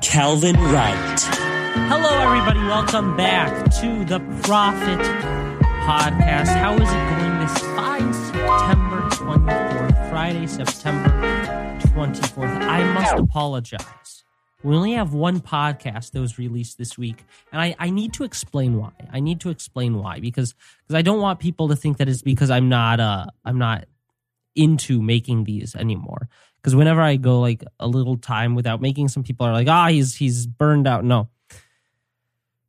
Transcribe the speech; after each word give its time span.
Calvin 0.00 0.56
Wright. 0.56 1.20
Hello, 1.20 2.18
everybody. 2.20 2.60
Welcome 2.60 3.16
back 3.16 3.70
to 3.80 4.04
the 4.04 4.20
Profit 4.42 5.00
Podcast. 5.86 6.48
How 6.48 6.74
is 6.74 6.80
it 6.80 7.20
going 7.20 7.40
this 7.40 7.58
fine 7.74 8.12
September 8.12 9.00
24th, 9.10 10.10
Friday, 10.10 10.46
September 10.46 11.08
24th? 11.80 12.60
I 12.62 12.92
must 12.92 13.14
apologize. 13.14 14.24
We 14.62 14.74
only 14.74 14.92
have 14.92 15.12
one 15.12 15.40
podcast 15.40 16.12
that 16.12 16.20
was 16.20 16.38
released 16.38 16.78
this 16.78 16.96
week, 16.96 17.22
and 17.52 17.60
I, 17.60 17.76
I 17.78 17.90
need 17.90 18.14
to 18.14 18.24
explain 18.24 18.78
why. 18.78 18.92
I 19.12 19.20
need 19.20 19.40
to 19.40 19.50
explain 19.50 19.98
why 19.98 20.20
because 20.20 20.54
because 20.82 20.98
I 20.98 21.02
don't 21.02 21.20
want 21.20 21.38
people 21.38 21.68
to 21.68 21.76
think 21.76 21.98
that 21.98 22.08
it's 22.08 22.22
because 22.22 22.50
I'm 22.50 22.68
not 22.68 22.98
uh 22.98 23.26
I'm 23.44 23.58
not 23.58 23.84
into 24.54 25.02
making 25.02 25.44
these 25.44 25.74
anymore. 25.74 26.28
Because 26.56 26.74
whenever 26.74 27.00
I 27.00 27.16
go 27.16 27.40
like 27.40 27.62
a 27.78 27.86
little 27.86 28.16
time 28.16 28.54
without 28.54 28.80
making, 28.80 29.08
some 29.08 29.22
people 29.22 29.46
are 29.46 29.52
like, 29.52 29.68
ah, 29.68 29.88
he's 29.88 30.14
he's 30.14 30.46
burned 30.46 30.86
out. 30.86 31.04
No, 31.04 31.28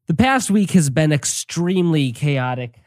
the 0.08 0.14
past 0.14 0.50
week 0.50 0.72
has 0.72 0.90
been 0.90 1.12
extremely 1.12 2.12
chaotic 2.12 2.80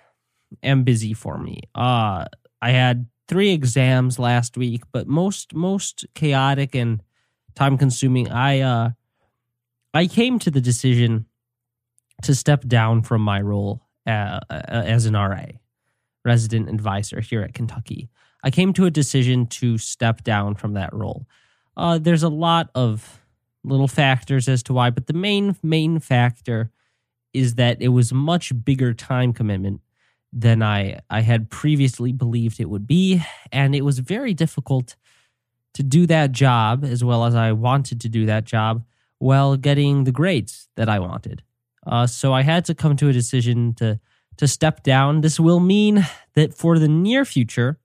and 0.63 0.85
busy 0.85 1.15
for 1.15 1.39
me. 1.39 1.63
Uh 1.75 2.27
I 2.61 2.71
had 2.71 3.07
three 3.29 3.53
exams 3.53 4.19
last 4.19 4.57
week, 4.57 4.83
but 4.93 5.07
most 5.07 5.55
most 5.55 6.07
chaotic 6.15 6.75
and 6.75 7.03
time 7.55 7.79
consuming. 7.79 8.31
I 8.31 8.61
uh 8.61 8.91
I 9.95 10.07
came 10.07 10.39
to 10.41 10.51
the 10.51 10.61
decision 10.61 11.27
to 12.23 12.35
step 12.35 12.67
down 12.67 13.03
from 13.03 13.23
my 13.23 13.41
role 13.41 13.83
uh, 14.07 14.41
as 14.51 15.07
an 15.07 15.15
RA, 15.15 15.47
resident 16.25 16.69
advisor 16.69 17.21
here 17.21 17.43
at 17.43 17.55
Kentucky. 17.55 18.09
I 18.43 18.51
came 18.51 18.73
to 18.75 18.85
a 18.87 18.91
decision 18.91 19.47
to 19.47 19.79
step 19.79 20.23
down 20.23 20.55
from 20.55 20.75
that 20.75 20.93
role. 20.93 21.27
Uh, 21.77 21.99
there's 21.99 22.23
a 22.23 22.29
lot 22.29 22.71
of 22.75 23.21
little 23.65 23.89
factors 23.89 24.49
as 24.49 24.63
to 24.65 24.73
why, 24.73 24.91
but 24.91 25.07
the 25.07 25.13
main 25.13 25.57
main 25.63 25.99
factor 26.01 26.71
is 27.33 27.57
that 27.57 27.81
it 27.81 27.89
was 27.89 28.13
much 28.13 28.53
bigger 28.65 28.95
time 28.95 29.33
commitment 29.33 29.81
than 30.33 30.63
I 30.63 31.01
I 31.11 31.21
had 31.21 31.51
previously 31.51 32.13
believed 32.13 32.61
it 32.61 32.71
would 32.71 32.87
be, 32.87 33.23
and 33.53 33.75
it 33.75 33.83
was 33.83 33.99
very 33.99 34.35
difficult 34.35 34.97
to 35.75 35.83
do 35.83 36.07
that 36.07 36.33
job 36.33 36.85
as 36.85 37.05
well 37.05 37.25
as 37.25 37.35
I 37.35 37.53
wanted 37.53 38.01
to 38.01 38.09
do 38.09 38.27
that 38.27 38.45
job 38.45 38.85
while 39.19 39.57
getting 39.57 40.05
the 40.05 40.13
grades 40.13 40.69
that 40.77 40.89
I 40.89 40.99
wanted. 40.99 41.43
Uh, 41.87 42.07
so 42.07 42.33
I 42.33 42.43
had 42.43 42.65
to 42.67 42.75
come 42.75 42.97
to 42.97 43.09
a 43.09 43.13
decision 43.13 43.75
to 43.75 44.01
to 44.37 44.47
step 44.47 44.83
down. 44.83 45.21
This 45.21 45.41
will 45.41 45.61
mean 45.61 46.07
that 46.35 46.55
for 46.55 46.79
the 46.79 46.89
near 46.89 47.25
future, 47.25 47.79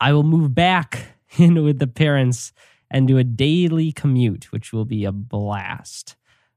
I 0.00 0.12
will 0.12 0.22
move 0.22 0.54
back 0.54 1.14
in 1.38 1.62
with 1.62 1.78
the 1.78 1.86
parents 1.86 2.52
and 2.90 3.06
do 3.06 3.18
a 3.18 3.24
daily 3.24 3.92
commute, 3.92 4.50
which 4.50 4.72
will 4.72 4.84
be 4.84 5.04
a 5.04 5.12
blast. 5.12 6.16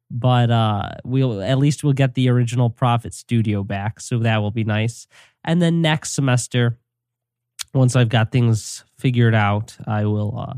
But 0.09 0.51
uh, 0.51 0.89
we'll 1.05 1.41
at 1.41 1.57
least 1.57 1.83
we'll 1.83 1.93
get 1.93 2.15
the 2.15 2.29
original 2.29 2.69
Profit 2.69 3.13
Studio 3.13 3.63
back, 3.63 4.01
so 4.01 4.19
that 4.19 4.37
will 4.37 4.51
be 4.51 4.65
nice. 4.65 5.07
And 5.43 5.61
then 5.61 5.81
next 5.81 6.11
semester, 6.11 6.77
once 7.73 7.95
I've 7.95 8.09
got 8.09 8.31
things 8.31 8.83
figured 8.97 9.33
out, 9.33 9.77
I 9.87 10.05
will 10.05 10.37
uh, 10.37 10.53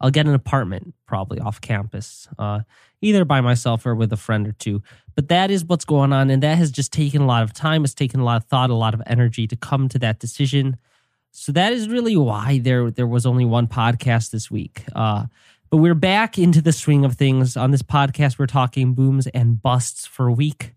I'll 0.00 0.10
get 0.10 0.26
an 0.26 0.34
apartment 0.34 0.94
probably 1.06 1.40
off 1.40 1.60
campus, 1.60 2.28
uh, 2.38 2.60
either 3.00 3.24
by 3.24 3.40
myself 3.40 3.84
or 3.86 3.94
with 3.94 4.12
a 4.12 4.16
friend 4.16 4.46
or 4.46 4.52
two. 4.52 4.82
But 5.14 5.28
that 5.28 5.50
is 5.50 5.64
what's 5.64 5.84
going 5.84 6.12
on, 6.12 6.30
and 6.30 6.42
that 6.42 6.58
has 6.58 6.70
just 6.70 6.92
taken 6.92 7.22
a 7.22 7.26
lot 7.26 7.42
of 7.42 7.52
time. 7.52 7.84
It's 7.84 7.94
taken 7.94 8.20
a 8.20 8.24
lot 8.24 8.36
of 8.36 8.44
thought, 8.44 8.70
a 8.70 8.74
lot 8.74 8.94
of 8.94 9.02
energy 9.06 9.46
to 9.46 9.56
come 9.56 9.88
to 9.88 9.98
that 10.00 10.20
decision. 10.20 10.76
So 11.30 11.52
that 11.52 11.72
is 11.72 11.88
really 11.88 12.16
why 12.16 12.58
there 12.58 12.90
there 12.90 13.06
was 13.06 13.26
only 13.26 13.44
one 13.44 13.68
podcast 13.68 14.30
this 14.30 14.50
week. 14.50 14.84
Uh, 14.94 15.26
but 15.70 15.78
we're 15.78 15.94
back 15.94 16.38
into 16.38 16.62
the 16.62 16.72
swing 16.72 17.04
of 17.04 17.14
things 17.14 17.56
on 17.56 17.70
this 17.70 17.82
podcast. 17.82 18.38
We're 18.38 18.46
talking 18.46 18.94
booms 18.94 19.26
and 19.28 19.60
busts 19.60 20.06
for 20.06 20.30
week 20.30 20.74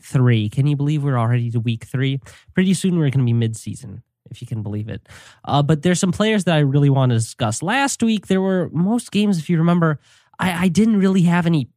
three. 0.00 0.48
Can 0.48 0.66
you 0.66 0.76
believe 0.76 1.04
we're 1.04 1.18
already 1.18 1.50
to 1.50 1.60
week 1.60 1.84
three? 1.84 2.20
Pretty 2.54 2.74
soon 2.74 2.98
we're 2.98 3.10
going 3.10 3.20
to 3.20 3.24
be 3.24 3.34
mid 3.34 3.56
season 3.56 4.02
if 4.30 4.40
you 4.40 4.46
can 4.46 4.62
believe 4.62 4.88
it. 4.88 5.08
Uh, 5.44 5.62
but 5.62 5.82
there's 5.82 6.00
some 6.00 6.12
players 6.12 6.44
that 6.44 6.54
I 6.54 6.60
really 6.60 6.90
want 6.90 7.10
to 7.10 7.16
discuss. 7.16 7.62
Last 7.62 8.02
week, 8.02 8.28
there 8.28 8.40
were 8.40 8.70
most 8.72 9.10
games, 9.10 9.38
if 9.38 9.50
you 9.50 9.58
remember, 9.58 9.98
I, 10.38 10.64
I 10.64 10.68
didn't 10.68 10.98
really 10.98 11.22
have 11.22 11.46
any 11.46 11.68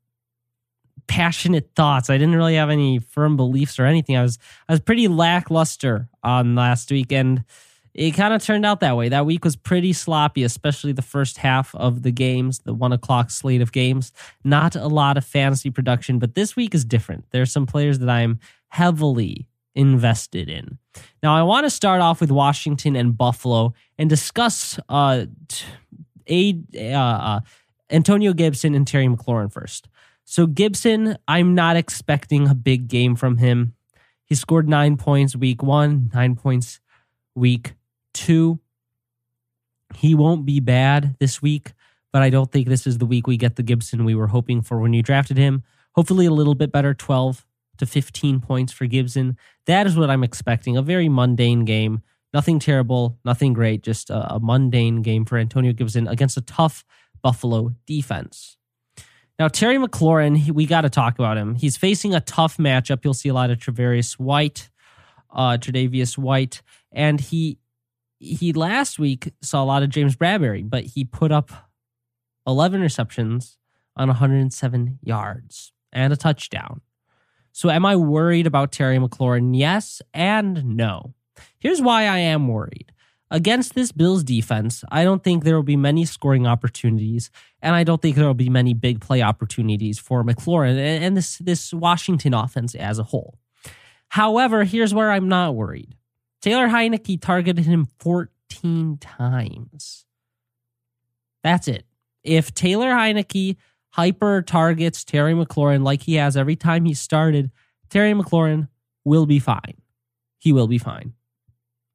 passionate 1.08 1.72
thoughts. 1.76 2.10
I 2.10 2.18
didn't 2.18 2.36
really 2.36 2.56
have 2.56 2.70
any 2.70 3.00
firm 3.00 3.36
beliefs 3.36 3.80
or 3.80 3.86
anything. 3.86 4.16
I 4.16 4.24
was 4.24 4.38
I 4.70 4.74
was 4.74 4.80
pretty 4.80 5.08
lackluster 5.08 6.10
on 6.24 6.56
last 6.56 6.92
week, 6.92 7.12
and 7.12 7.44
it 7.94 8.12
kind 8.12 8.34
of 8.34 8.44
turned 8.44 8.66
out 8.66 8.80
that 8.80 8.98
way. 8.98 9.10
That 9.10 9.26
week 9.26 9.44
was 9.44 9.56
pretty 9.56 9.94
sloppy, 9.94 10.44
especially 10.44 10.94
the 10.94 11.02
first 11.02 11.38
half 11.38 11.76
of 11.76 12.02
the 12.02 12.12
games, 12.12 12.60
the 12.60 12.74
one 12.74 12.92
o'clock 12.92 13.30
slate 13.30 13.62
of 13.62 13.72
games. 13.72 14.12
Not 14.44 14.76
a 14.76 14.88
lot 14.88 15.18
of 15.18 15.26
fantasy 15.26 15.70
production, 15.70 16.18
but 16.18 16.34
this 16.34 16.56
week 16.56 16.74
is 16.74 16.84
different. 16.84 17.26
There's 17.30 17.52
some 17.52 17.68
players 17.68 18.00
that 18.00 18.10
I'm 18.10 18.40
heavily 18.70 19.48
invested 19.76 20.50
in. 20.50 20.80
Now, 21.22 21.36
I 21.36 21.44
want 21.44 21.66
to 21.66 21.70
start 21.70 22.02
off 22.02 22.20
with 22.20 22.32
Washington 22.32 22.96
and 22.96 23.18
Buffalo 23.18 23.74
and 23.98 24.10
discuss 24.10 24.80
uh, 24.90 25.26
a, 26.28 26.60
uh, 26.76 26.98
uh, 26.98 27.40
Antonio 27.90 28.34
Gibson 28.34 28.74
and 28.74 28.88
Terry 28.88 29.08
McLaurin 29.08 29.52
first. 29.52 29.88
So, 30.26 30.48
Gibson, 30.48 31.18
I'm 31.28 31.54
not 31.54 31.76
expecting 31.76 32.48
a 32.48 32.56
big 32.56 32.88
game 32.88 33.16
from 33.16 33.38
him. 33.38 33.76
He 34.26 34.36
scored 34.36 34.68
nine 34.68 34.98
points 34.98 35.36
week 35.36 35.62
one, 35.62 36.10
nine 36.14 36.36
points 36.36 36.80
week 37.36 37.74
two. 38.14 38.60
He 39.96 40.16
won't 40.16 40.46
be 40.46 40.60
bad 40.60 41.16
this 41.20 41.42
week, 41.42 41.74
but 42.12 42.22
I 42.22 42.30
don't 42.30 42.52
think 42.52 42.68
this 42.68 42.88
is 42.88 42.98
the 42.98 43.06
week 43.06 43.28
we 43.28 43.38
get 43.38 43.56
the 43.56 43.64
Gibson 43.64 44.06
we 44.06 44.16
were 44.16 44.28
hoping 44.28 44.62
for 44.62 44.80
when 44.80 44.94
you 44.94 45.04
drafted 45.04 45.38
him. 45.38 45.64
Hopefully, 45.96 46.26
a 46.26 46.32
little 46.32 46.56
bit 46.56 46.72
better 46.72 46.94
12 46.94 47.46
to 47.78 47.86
15 47.86 48.40
points 48.40 48.74
for 48.74 48.86
Gibson. 48.86 49.38
That 49.66 49.88
is 49.88 49.98
what 49.98 50.10
I'm 50.10 50.24
expecting. 50.24 50.78
A 50.78 50.82
very 50.82 51.10
mundane 51.10 51.66
game. 51.66 52.02
Nothing 52.34 52.58
terrible, 52.58 53.20
nothing 53.24 53.54
great, 53.54 53.84
just 53.84 54.10
a, 54.10 54.36
a 54.36 54.40
mundane 54.40 55.04
game 55.04 55.24
for 55.24 55.38
Antonio 55.38 55.72
Gibson 55.72 56.08
against 56.08 56.36
a 56.36 56.42
tough 56.42 56.84
Buffalo 57.22 57.76
defense. 57.86 58.58
Now, 59.40 59.48
Terry 59.48 59.78
McLaurin, 59.78 60.52
we 60.52 60.66
got 60.66 60.82
to 60.82 60.90
talk 60.90 61.18
about 61.18 61.38
him. 61.38 61.56
He's 61.56 61.78
facing 61.78 62.14
a 62.14 62.22
tough 62.22 62.58
matchup. 62.58 63.04
You'll 63.04 63.14
see 63.14 63.30
a 63.30 63.34
lot 63.34 63.50
of 63.50 63.58
Travarius 63.58 64.14
White, 64.14 64.70
uh, 65.32 65.58
Tre'Davious 65.60 66.18
White, 66.18 66.62
and 66.92 67.20
he 67.20 67.58
he 68.24 68.54
last 68.54 68.98
week 68.98 69.34
saw 69.42 69.64
a 69.64 69.66
lot 69.66 69.84
of 69.84 69.90
James 69.90 70.16
Bradberry, 70.16 70.68
but 70.68 70.84
he 70.86 71.04
put 71.04 71.32
up 71.32 71.52
11 72.48 72.82
receptions 72.82 73.58
on 73.96 74.08
107 74.08 75.00
yards 75.04 75.72
and 75.92 76.14
a 76.14 76.18
touchdown. 76.18 76.82
So, 77.52 77.70
am 77.70 77.86
I 77.86 77.96
worried 77.96 78.48
about 78.48 78.72
Terry 78.72 78.98
McLaurin? 78.98 79.56
Yes 79.56 80.02
and 80.14 80.76
no. 80.76 81.14
Here's 81.60 81.82
why 81.82 82.04
I 82.04 82.18
am 82.18 82.48
worried. 82.48 82.92
Against 83.30 83.74
this 83.74 83.92
Bills 83.92 84.24
defense, 84.24 84.84
I 84.92 85.04
don't 85.04 85.24
think 85.24 85.44
there 85.44 85.56
will 85.56 85.64
be 85.64 85.76
many 85.76 86.06
scoring 86.06 86.46
opportunities, 86.48 87.32
and 87.62 87.76
I 87.76 87.84
don't 87.84 88.02
think 88.02 88.16
there 88.16 88.28
will 88.28 88.34
be 88.34 88.50
many 88.50 88.74
big 88.74 89.02
play 89.02 89.22
opportunities 89.22 90.00
for 90.00 90.24
McLaurin 90.24 90.78
and 90.78 91.18
this, 91.18 91.38
this 91.40 91.74
Washington 91.74 92.34
offense 92.34 92.76
as 92.76 93.00
a 93.00 93.04
whole. 93.04 93.40
However, 94.10 94.64
here's 94.64 94.94
where 94.94 95.12
I'm 95.12 95.28
not 95.28 95.56
worried. 95.56 95.96
Taylor 96.44 96.68
Heinicke 96.68 97.22
targeted 97.22 97.66
him 97.66 97.88
14 98.00 98.98
times. 98.98 100.06
That's 101.42 101.70
it. 101.70 101.86
If 102.22 102.54
Taylor 102.54 102.92
Heinicke 102.92 103.56
hyper 103.92 104.42
targets 104.42 105.06
Terry 105.06 105.34
McLaurin 105.34 105.86
like 105.86 106.02
he 106.02 106.16
has 106.16 106.36
every 106.36 106.58
time 106.58 106.84
he 106.84 106.94
started, 106.94 107.50
Terry 107.90 108.12
McLaurin 108.12 108.68
will 109.06 109.26
be 109.26 109.40
fine. 109.40 109.76
He 110.38 110.52
will 110.52 110.68
be 110.68 110.78
fine. 110.78 111.14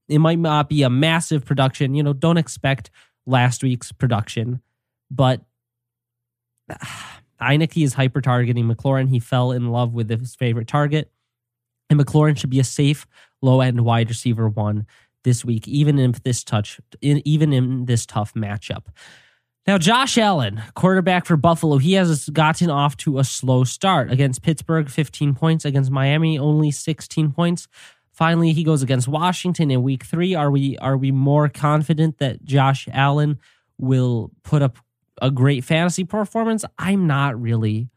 It 0.09 0.19
might 0.19 0.39
not 0.39 0.71
be 0.71 0.83
a 0.83 0.89
massive 0.89 1.45
production. 1.45 1.95
You 1.95 2.03
know, 2.03 2.15
don't 2.15 2.39
expect 2.39 2.91
last 3.27 3.63
week's 3.63 3.93
production, 3.93 4.63
but 5.11 5.43
Heinicke 7.39 7.85
is 7.85 7.93
hyper 7.93 8.23
targeting 8.23 8.67
McLaurin. 8.67 9.11
He 9.11 9.19
fell 9.19 9.53
in 9.53 9.69
love 9.69 9.93
with 9.93 10.09
his 10.09 10.35
favorite 10.35 10.69
target. 10.69 11.13
And 11.91 11.99
McLaurin 11.99 12.37
should 12.37 12.51
be 12.51 12.61
a 12.61 12.65
safe 12.65 13.07
low 13.43 13.61
end 13.61 13.85
wide 13.85 14.09
receiver 14.09 14.49
one 14.49 14.87
this 15.25 15.45
week, 15.45 15.67
even 15.67 15.99
in 15.99 16.15
this 16.25 16.45
touch, 16.45 16.81
in, 17.01 17.23
even 17.27 17.53
in 17.53 17.87
this 17.87 18.07
tough 18.07 18.35
matchup. 18.35 18.85
Now, 19.67 19.77
Josh 19.77 20.17
Allen, 20.17 20.63
quarterback 20.75 21.27
for 21.27 21.37
Buffalo, 21.37 21.77
he 21.77 21.93
has 21.93 22.31
gotten 22.31 22.71
off 22.71 22.97
to 22.99 23.19
a 23.19 23.25
slow 23.25 23.65
start 23.65 24.11
against 24.11 24.43
Pittsburgh, 24.43 24.89
15 24.89 25.35
points, 25.35 25.67
against 25.67 25.91
Miami, 25.91 26.39
only 26.39 26.71
16 26.71 27.33
points. 27.33 27.69
Finally, 28.11 28.53
he 28.53 28.65
goes 28.65 28.83
against 28.83 29.09
Washington 29.09 29.71
in 29.71 29.83
week 29.83 30.05
three. 30.05 30.35
Are 30.35 30.51
we 30.51 30.79
are 30.79 30.97
we 30.97 31.13
more 31.13 31.49
confident 31.49 32.19
that 32.19 32.43
Josh 32.45 32.89
Allen 32.93 33.39
will 33.77 34.31
put 34.43 34.63
up 34.63 34.79
a 35.21 35.31
great 35.31 35.65
fantasy 35.65 36.03
performance? 36.05 36.65
I'm 36.79 37.07
not 37.07 37.41
really. 37.41 37.91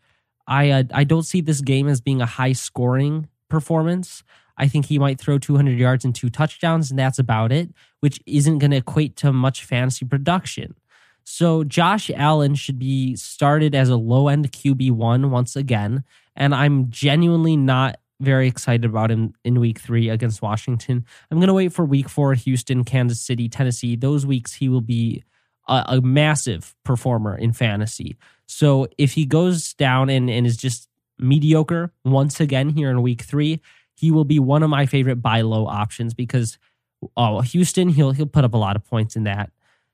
I 0.45 0.71
uh, 0.71 0.83
I 0.93 1.05
don't 1.05 1.23
see 1.23 1.41
this 1.41 1.61
game 1.61 1.87
as 1.87 2.01
being 2.01 2.21
a 2.21 2.25
high 2.25 2.51
scoring 2.53 3.29
performance. 3.51 4.23
I 4.57 4.67
think 4.67 4.87
he 4.87 4.99
might 4.99 5.19
throw 5.19 5.37
200 5.37 5.77
yards 5.77 6.03
and 6.05 6.13
two 6.13 6.29
touchdowns, 6.29 6.89
and 6.89 6.99
that's 6.99 7.19
about 7.19 7.51
it, 7.51 7.69
which 7.99 8.19
isn't 8.25 8.59
going 8.59 8.71
to 8.71 8.77
equate 8.77 9.15
to 9.17 9.31
much 9.31 9.63
fantasy 9.63 10.05
production. 10.05 10.75
So 11.23 11.63
Josh 11.63 12.09
Allen 12.15 12.55
should 12.55 12.79
be 12.79 13.15
started 13.15 13.75
as 13.75 13.89
a 13.89 13.95
low 13.95 14.27
end 14.27 14.51
QB1 14.51 15.29
once 15.29 15.55
again. 15.55 16.03
And 16.35 16.55
I'm 16.55 16.89
genuinely 16.89 17.55
not 17.55 17.97
very 18.19 18.47
excited 18.47 18.85
about 18.85 19.11
him 19.11 19.33
in 19.43 19.59
week 19.59 19.79
three 19.79 20.09
against 20.09 20.41
Washington. 20.41 21.05
I'm 21.29 21.37
going 21.37 21.47
to 21.47 21.53
wait 21.53 21.73
for 21.73 21.85
week 21.85 22.09
four, 22.09 22.33
Houston, 22.33 22.83
Kansas 22.83 23.21
City, 23.21 23.49
Tennessee. 23.49 23.95
Those 23.95 24.25
weeks, 24.25 24.53
he 24.53 24.69
will 24.69 24.81
be 24.81 25.23
a, 25.67 25.83
a 25.87 26.01
massive 26.01 26.75
performer 26.83 27.35
in 27.35 27.53
fantasy. 27.53 28.15
So 28.45 28.87
if 28.97 29.13
he 29.13 29.25
goes 29.25 29.73
down 29.73 30.09
and, 30.09 30.29
and 30.29 30.45
is 30.45 30.57
just 30.57 30.87
mediocre 31.21 31.93
once 32.03 32.39
again 32.39 32.69
here 32.69 32.89
in 32.89 33.01
week 33.01 33.21
three, 33.21 33.61
he 33.95 34.11
will 34.11 34.25
be 34.25 34.39
one 34.39 34.63
of 34.63 34.69
my 34.69 34.85
favorite 34.85 35.17
buy 35.17 35.41
low 35.41 35.67
options 35.67 36.13
because 36.13 36.57
oh, 37.17 37.41
Houston, 37.41 37.89
he'll 37.89 38.11
he'll 38.11 38.25
put 38.25 38.45
up 38.45 38.53
a 38.53 38.57
lot 38.57 38.75
of 38.75 38.85
points 38.85 39.15
in 39.15 39.23
that. 39.23 39.51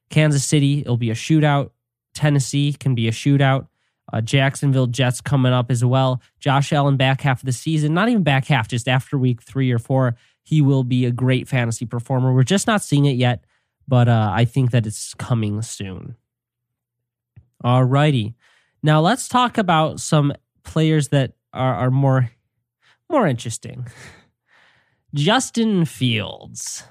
Kansas 0.09 0.45
City, 0.45 0.79
it'll 0.79 0.97
be 0.97 1.11
a 1.11 1.15
shootout. 1.15 1.71
Tennessee 2.13 2.73
can 2.73 2.95
be 2.95 3.07
a 3.07 3.11
shootout. 3.11 3.67
Uh, 4.11 4.21
Jacksonville 4.21 4.87
Jets 4.87 5.19
coming 5.19 5.51
up 5.51 5.69
as 5.69 5.83
well. 5.83 6.21
Josh 6.39 6.71
Allen 6.71 6.95
back 6.95 7.21
half 7.21 7.41
of 7.41 7.45
the 7.45 7.51
season, 7.51 7.93
not 7.93 8.07
even 8.07 8.23
back 8.23 8.45
half, 8.45 8.67
just 8.67 8.87
after 8.87 9.17
week 9.17 9.41
three 9.41 9.71
or 9.71 9.79
four, 9.79 10.15
he 10.43 10.61
will 10.61 10.85
be 10.85 11.03
a 11.03 11.11
great 11.11 11.47
fantasy 11.47 11.85
performer. 11.85 12.33
We're 12.33 12.43
just 12.43 12.67
not 12.67 12.81
seeing 12.81 13.05
it 13.05 13.17
yet, 13.17 13.43
but 13.85 14.07
uh, 14.07 14.31
I 14.33 14.45
think 14.45 14.71
that 14.71 14.87
it's 14.87 15.13
coming 15.13 15.61
soon. 15.61 16.15
All 17.63 17.83
righty. 17.83 18.35
Now 18.81 19.01
let's 19.01 19.27
talk 19.27 19.57
about 19.57 19.99
some 19.99 20.31
players 20.67 21.07
that 21.09 21.33
are, 21.53 21.73
are 21.73 21.91
more 21.91 22.31
more 23.09 23.27
interesting. 23.27 23.87
Justin 25.15 25.85
Fields. 25.85 26.83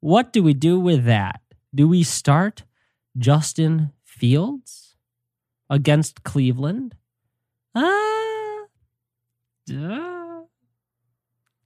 What 0.00 0.32
do 0.32 0.42
we 0.42 0.54
do 0.54 0.80
with 0.80 1.04
that? 1.04 1.42
Do 1.74 1.86
we 1.86 2.02
start 2.02 2.64
Justin 3.18 3.92
Fields 4.02 4.96
against 5.68 6.24
Cleveland? 6.24 6.96
Uh, 7.74 7.90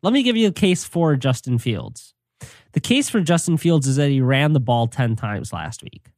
let 0.03 0.13
me 0.13 0.23
give 0.23 0.37
you 0.37 0.49
a 0.49 0.53
case 0.53 0.85
for 0.85 1.17
Justin 1.17 1.59
Fields. 1.59 2.15
The 2.73 2.81
case 2.81 3.09
for 3.09 3.21
Justin 3.21 3.57
Fields 3.57 3.87
is 3.87 3.97
that 3.97 4.11
he 4.11 4.21
ran 4.21 4.53
the 4.53 4.61
ball 4.61 4.89
10 4.89 5.17
times 5.17 5.53
last 5.53 5.83
week. 5.83 6.09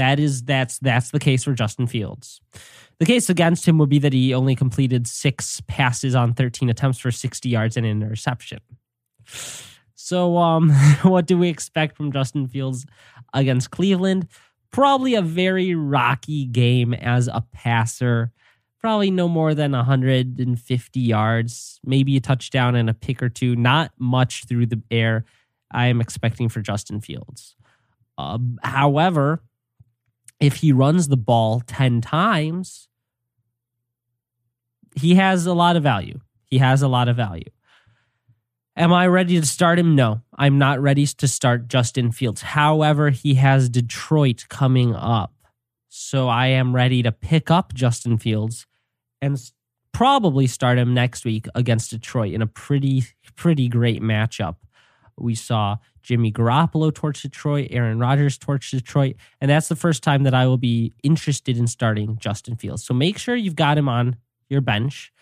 That 0.00 0.18
is 0.18 0.44
that's 0.44 0.78
that's 0.78 1.10
the 1.10 1.18
case 1.18 1.44
for 1.44 1.52
Justin 1.52 1.86
Fields. 1.86 2.40
The 3.00 3.04
case 3.04 3.28
against 3.28 3.68
him 3.68 3.76
would 3.76 3.90
be 3.90 3.98
that 3.98 4.14
he 4.14 4.32
only 4.32 4.56
completed 4.56 5.06
6 5.06 5.60
passes 5.66 6.14
on 6.14 6.32
13 6.32 6.70
attempts 6.70 6.98
for 6.98 7.10
60 7.10 7.50
yards 7.50 7.76
and 7.76 7.84
an 7.84 8.02
interception. 8.02 8.60
So, 9.94 10.38
um, 10.38 10.70
what 11.02 11.26
do 11.26 11.36
we 11.36 11.50
expect 11.50 11.98
from 11.98 12.12
Justin 12.12 12.48
Fields 12.48 12.86
against 13.34 13.72
Cleveland? 13.72 14.26
Probably 14.70 15.16
a 15.16 15.22
very 15.22 15.74
rocky 15.74 16.46
game 16.46 16.94
as 16.94 17.28
a 17.28 17.44
passer. 17.52 18.32
Probably 18.80 19.10
no 19.10 19.28
more 19.28 19.52
than 19.52 19.72
150 19.72 21.00
yards, 21.00 21.78
maybe 21.84 22.16
a 22.16 22.20
touchdown 22.20 22.74
and 22.74 22.88
a 22.88 22.94
pick 22.94 23.22
or 23.22 23.28
two. 23.28 23.54
Not 23.54 23.92
much 23.98 24.46
through 24.46 24.64
the 24.64 24.80
air. 24.90 25.26
I 25.70 25.88
am 25.88 26.00
expecting 26.00 26.48
for 26.48 26.62
Justin 26.62 27.02
Fields. 27.02 27.54
Uh, 28.16 28.38
however, 28.62 29.42
if 30.40 30.56
he 30.56 30.72
runs 30.72 31.08
the 31.08 31.16
ball 31.16 31.60
10 31.60 32.00
times, 32.00 32.88
he 34.96 35.14
has 35.14 35.46
a 35.46 35.54
lot 35.54 35.76
of 35.76 35.82
value. 35.82 36.20
He 36.46 36.58
has 36.58 36.82
a 36.82 36.88
lot 36.88 37.08
of 37.08 37.16
value. 37.16 37.50
Am 38.76 38.92
I 38.92 39.06
ready 39.06 39.38
to 39.38 39.46
start 39.46 39.78
him? 39.78 39.94
No, 39.94 40.22
I'm 40.36 40.58
not 40.58 40.80
ready 40.80 41.06
to 41.06 41.28
start 41.28 41.68
Justin 41.68 42.12
Fields. 42.12 42.42
However, 42.42 43.10
he 43.10 43.34
has 43.34 43.68
Detroit 43.68 44.46
coming 44.48 44.94
up. 44.94 45.34
So 45.88 46.28
I 46.28 46.46
am 46.46 46.74
ready 46.74 47.02
to 47.02 47.12
pick 47.12 47.50
up 47.50 47.74
Justin 47.74 48.16
Fields 48.16 48.66
and 49.20 49.38
probably 49.92 50.46
start 50.46 50.78
him 50.78 50.94
next 50.94 51.24
week 51.24 51.46
against 51.54 51.90
Detroit 51.90 52.32
in 52.32 52.42
a 52.42 52.46
pretty, 52.46 53.04
pretty 53.36 53.68
great 53.68 54.00
matchup. 54.00 54.56
We 55.20 55.34
saw 55.34 55.76
Jimmy 56.02 56.32
Garoppolo 56.32 56.94
torch 56.94 57.22
Detroit, 57.22 57.68
Aaron 57.70 57.98
Rodgers 57.98 58.38
torch 58.38 58.70
Detroit, 58.70 59.16
and 59.40 59.50
that's 59.50 59.68
the 59.68 59.76
first 59.76 60.02
time 60.02 60.22
that 60.24 60.34
I 60.34 60.46
will 60.46 60.58
be 60.58 60.94
interested 61.02 61.58
in 61.58 61.66
starting 61.66 62.16
Justin 62.18 62.56
Fields. 62.56 62.84
So 62.84 62.94
make 62.94 63.18
sure 63.18 63.36
you've 63.36 63.56
got 63.56 63.78
him 63.78 63.88
on 63.88 64.16
your 64.48 64.60
bench 64.60 65.12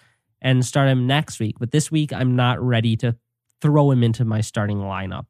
and 0.41 0.65
start 0.65 0.89
him 0.89 1.07
next 1.07 1.41
week. 1.41 1.57
But 1.59 1.73
this 1.73 1.91
week, 1.91 2.13
I'm 2.13 2.37
not 2.37 2.61
ready 2.63 2.97
to 2.99 3.17
throw 3.61 3.91
him 3.91 4.03
into 4.03 4.25
my 4.25 4.41
starting 4.41 4.79
lineup. 4.79 5.27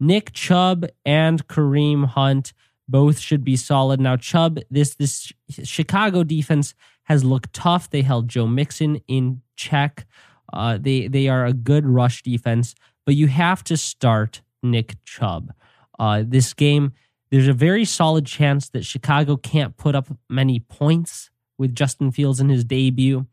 Nick 0.00 0.32
Chubb 0.32 0.86
and 1.04 1.46
Kareem 1.48 2.06
Hunt 2.06 2.52
both 2.88 3.18
should 3.18 3.44
be 3.44 3.56
solid. 3.56 4.00
Now, 4.00 4.16
Chubb, 4.16 4.58
this 4.70 4.94
this 4.94 5.32
Chicago 5.62 6.24
defense 6.24 6.74
has 7.04 7.24
looked 7.24 7.52
tough. 7.52 7.90
They 7.90 8.02
held 8.02 8.28
Joe 8.28 8.46
Mixon 8.46 9.00
in 9.08 9.42
check. 9.56 10.06
Uh, 10.52 10.78
they 10.80 11.08
they 11.08 11.28
are 11.28 11.44
a 11.44 11.52
good 11.52 11.86
rush 11.86 12.22
defense, 12.22 12.74
but 13.08 13.14
you 13.14 13.26
have 13.26 13.64
to 13.64 13.74
start 13.74 14.42
Nick 14.62 15.02
Chubb. 15.06 15.54
Uh, 15.98 16.22
this 16.26 16.52
game, 16.52 16.92
there's 17.30 17.48
a 17.48 17.54
very 17.54 17.86
solid 17.86 18.26
chance 18.26 18.68
that 18.68 18.84
Chicago 18.84 19.38
can't 19.38 19.74
put 19.78 19.94
up 19.94 20.08
many 20.28 20.60
points 20.60 21.30
with 21.56 21.74
Justin 21.74 22.10
Fields 22.12 22.38
in 22.38 22.50
his 22.50 22.64
debut. 22.64 23.26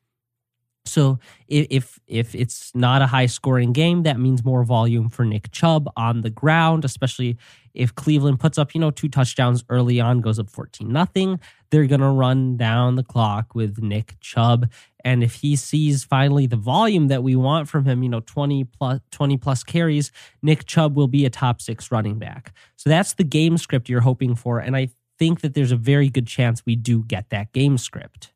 So 0.86 1.20
if 1.50 2.00
if 2.08 2.34
it's 2.34 2.72
not 2.74 3.02
a 3.02 3.08
high 3.08 3.26
scoring 3.26 3.74
game, 3.74 4.04
that 4.04 4.18
means 4.18 4.46
more 4.46 4.64
volume 4.64 5.10
for 5.10 5.26
Nick 5.26 5.52
Chubb 5.52 5.92
on 5.98 6.22
the 6.22 6.30
ground, 6.30 6.86
especially 6.86 7.36
if 7.76 7.94
Cleveland 7.96 8.40
puts 8.40 8.58
up, 8.58 8.74
you 8.74 8.82
know, 8.82 8.92
two 8.92 9.10
touchdowns 9.10 9.64
early 9.70 10.00
on, 10.00 10.22
goes 10.22 10.40
up 10.40 10.50
14 10.50 10.88
nothing, 10.88 11.40
they're 11.70 11.88
going 11.88 12.02
to 12.02 12.10
run 12.10 12.58
down 12.58 12.96
the 12.96 13.04
clock 13.04 13.54
with 13.54 13.82
Nick 13.82 14.16
Chubb. 14.20 14.72
And 15.04 15.24
if 15.24 15.36
he 15.36 15.56
sees 15.56 16.04
finally 16.04 16.48
the 16.48 16.56
volume 16.56 17.10
that 17.10 17.22
we 17.22 17.36
want 17.36 17.70
from 17.70 17.86
him, 17.86 18.02
you 18.02 18.10
know, 18.10 18.22
20 18.22 18.64
plus 18.64 19.00
20 19.12 19.38
plus 19.38 19.64
carries, 19.64 20.12
Nick 20.42 20.66
Chubb 20.66 20.96
will 20.96 21.08
be 21.08 21.26
a 21.26 21.30
top 21.30 21.62
6 21.62 21.92
running 21.92 22.18
back. 22.18 22.54
So 22.76 22.90
that's 22.90 23.14
the 23.14 23.24
game 23.24 23.58
script 23.58 23.90
you're 23.90 24.02
hoping 24.02 24.36
for 24.36 24.60
and 24.60 24.76
I 24.76 24.90
think 25.18 25.42
that 25.42 25.54
there's 25.54 25.72
a 25.72 25.78
very 25.78 26.10
good 26.10 26.28
chance 26.28 26.66
we 26.66 26.76
do 26.76 27.04
get 27.04 27.30
that 27.30 27.54
game 27.54 27.78
script. 27.78 28.34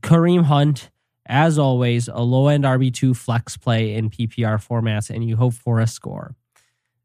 Kareem 0.00 0.44
Hunt 0.44 0.90
as 1.26 1.58
always, 1.58 2.08
a 2.08 2.20
low 2.20 2.48
end 2.48 2.64
RB2 2.64 3.16
flex 3.16 3.56
play 3.56 3.94
in 3.94 4.10
PPR 4.10 4.56
formats, 4.56 5.08
and 5.08 5.24
you 5.24 5.36
hope 5.36 5.54
for 5.54 5.80
a 5.80 5.86
score. 5.86 6.34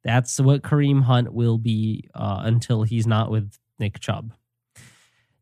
That's 0.07 0.39
what 0.39 0.61
Kareem 0.61 1.03
Hunt 1.03 1.33
will 1.33 1.57
be 1.57 2.05
uh, 2.15 2.39
until 2.43 2.83
he's 2.83 3.05
not 3.05 3.29
with 3.29 3.51
Nick 3.77 3.99
Chubb. 3.99 4.31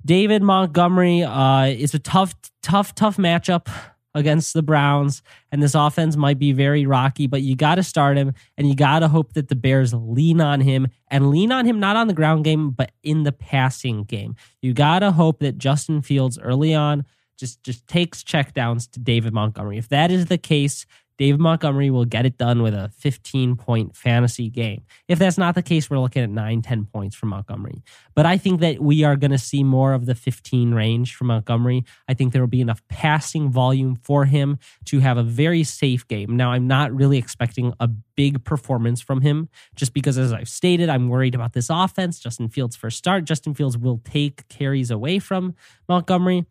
David 0.03 0.41
Montgomery 0.41 1.21
uh, 1.21 1.65
is 1.65 1.93
a 1.93 1.99
tough, 1.99 2.33
tough, 2.63 2.95
tough 2.95 3.17
matchup 3.17 3.67
against 4.15 4.55
the 4.55 4.63
Browns, 4.63 5.21
and 5.51 5.61
this 5.61 5.75
offense 5.75 6.15
might 6.15 6.39
be 6.39 6.51
very 6.51 6.87
rocky, 6.87 7.27
but 7.27 7.43
you 7.43 7.55
got 7.55 7.75
to 7.75 7.83
start 7.83 8.17
him, 8.17 8.33
and 8.57 8.67
you 8.67 8.75
got 8.75 8.99
to 8.99 9.07
hope 9.07 9.33
that 9.33 9.49
the 9.49 9.55
Bears 9.55 9.93
lean 9.93 10.41
on 10.41 10.61
him 10.61 10.87
and 11.09 11.29
lean 11.29 11.51
on 11.51 11.67
him 11.67 11.79
not 11.79 11.95
on 11.95 12.07
the 12.07 12.13
ground 12.15 12.43
game, 12.43 12.71
but 12.71 12.91
in 13.03 13.21
the 13.21 13.31
passing 13.31 14.03
game. 14.03 14.35
You 14.63 14.73
got 14.73 14.99
to 14.99 15.11
hope 15.11 15.41
that 15.41 15.59
Justin 15.59 16.01
Fields 16.01 16.39
early 16.39 16.73
on 16.73 17.05
just 17.37 17.61
just 17.61 17.85
takes 17.87 18.23
checkdowns 18.23 18.89
to 18.91 18.99
David 18.99 19.33
Montgomery. 19.33 19.77
If 19.77 19.89
that 19.89 20.09
is 20.09 20.25
the 20.25 20.37
case, 20.39 20.87
David 21.17 21.39
Montgomery 21.39 21.89
will 21.89 22.05
get 22.05 22.25
it 22.25 22.37
done 22.37 22.61
with 22.61 22.73
a 22.73 22.89
15 22.97 23.55
point 23.55 23.95
fantasy 23.95 24.49
game. 24.49 24.83
If 25.07 25.19
that's 25.19 25.37
not 25.37 25.55
the 25.55 25.63
case, 25.63 25.89
we're 25.89 25.99
looking 25.99 26.23
at 26.23 26.29
9, 26.29 26.61
10 26.61 26.85
points 26.85 27.15
from 27.15 27.29
Montgomery. 27.29 27.83
But 28.15 28.25
I 28.25 28.37
think 28.37 28.59
that 28.61 28.81
we 28.81 29.03
are 29.03 29.15
going 29.15 29.31
to 29.31 29.37
see 29.37 29.63
more 29.63 29.93
of 29.93 30.05
the 30.05 30.15
15 30.15 30.73
range 30.73 31.15
from 31.15 31.27
Montgomery. 31.27 31.85
I 32.07 32.13
think 32.13 32.33
there 32.33 32.41
will 32.41 32.47
be 32.47 32.61
enough 32.61 32.81
passing 32.89 33.49
volume 33.49 33.95
for 33.95 34.25
him 34.25 34.57
to 34.85 34.99
have 34.99 35.17
a 35.17 35.23
very 35.23 35.63
safe 35.63 36.07
game. 36.07 36.35
Now, 36.35 36.51
I'm 36.51 36.67
not 36.67 36.93
really 36.93 37.17
expecting 37.17 37.73
a 37.79 37.87
big 37.87 38.43
performance 38.43 39.01
from 39.01 39.21
him 39.21 39.49
just 39.75 39.93
because, 39.93 40.17
as 40.17 40.33
I've 40.33 40.49
stated, 40.49 40.89
I'm 40.89 41.09
worried 41.09 41.35
about 41.35 41.53
this 41.53 41.69
offense. 41.69 42.19
Justin 42.19 42.49
Fields 42.49 42.75
first 42.75 42.97
start. 42.97 43.25
Justin 43.25 43.53
Fields 43.53 43.77
will 43.77 44.01
take 44.03 44.47
carries 44.49 44.91
away 44.91 45.19
from 45.19 45.55
Montgomery. 45.87 46.45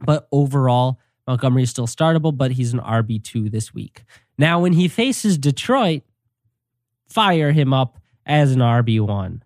But 0.00 0.28
overall, 0.32 0.98
Montgomery 1.26 1.62
is 1.62 1.70
still 1.70 1.86
startable, 1.86 2.36
but 2.36 2.52
he's 2.52 2.72
an 2.72 2.80
RB2 2.80 3.50
this 3.50 3.72
week. 3.72 4.04
Now, 4.38 4.60
when 4.60 4.72
he 4.72 4.88
faces 4.88 5.38
Detroit, 5.38 6.02
fire 7.08 7.52
him 7.52 7.72
up 7.72 7.98
as 8.26 8.52
an 8.52 8.60
RB1. 8.60 9.42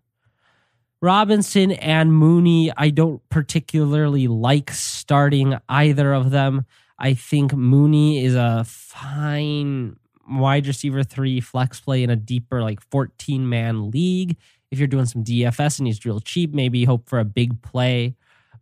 Robinson 1.03 1.73
and 1.73 2.13
Mooney, 2.13 2.73
I 2.77 2.91
don't 2.91 3.27
particularly 3.29 4.29
like 4.29 4.71
starting 4.71 5.57
either 5.69 6.13
of 6.13 6.31
them. 6.31 6.65
I 6.99 7.15
think 7.15 7.53
Mooney 7.53 8.25
is 8.25 8.35
a 8.35 8.65
fine 8.67 9.97
wide 10.29 10.67
receiver 10.67 11.05
three 11.05 11.41
flex 11.41 11.81
play 11.81 12.03
in 12.03 12.11
a 12.11 12.17
deeper, 12.17 12.63
like 12.63 12.81
14 12.81 13.49
man 13.49 13.91
league. 13.91 14.37
If 14.71 14.79
you're 14.79 14.89
doing 14.89 15.07
some 15.07 15.23
DFS 15.23 15.79
and 15.79 15.87
he's 15.87 16.05
real 16.05 16.21
cheap, 16.21 16.55
maybe 16.55 16.85
hope 16.85 17.09
for 17.09 17.19
a 17.19 17.25
big 17.25 17.63
play. 17.63 18.17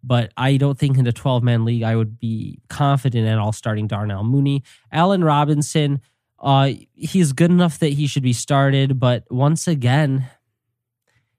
But 0.07 0.33
I 0.37 0.57
don't 0.57 0.79
think 0.79 0.99
in 0.99 1.07
a 1.07 1.13
12 1.13 1.43
man 1.43 1.65
league 1.65 1.83
I 1.83 1.97
would 1.97 2.19
be 2.19 2.61
confident 2.69 3.27
at 3.27 3.39
all 3.39 3.53
starting 3.53 3.87
Darnell 3.87 4.25
Mooney. 4.25 4.63
Allen 4.93 5.25
Robinson, 5.25 6.01
uh, 6.39 6.73
he's 6.95 7.33
good 7.33 7.51
enough 7.51 7.79
that 7.79 7.95
he 7.95 8.07
should 8.07 8.23
be 8.23 8.33
started. 8.33 9.01
But 9.01 9.25
once 9.31 9.67
again, 9.67 10.29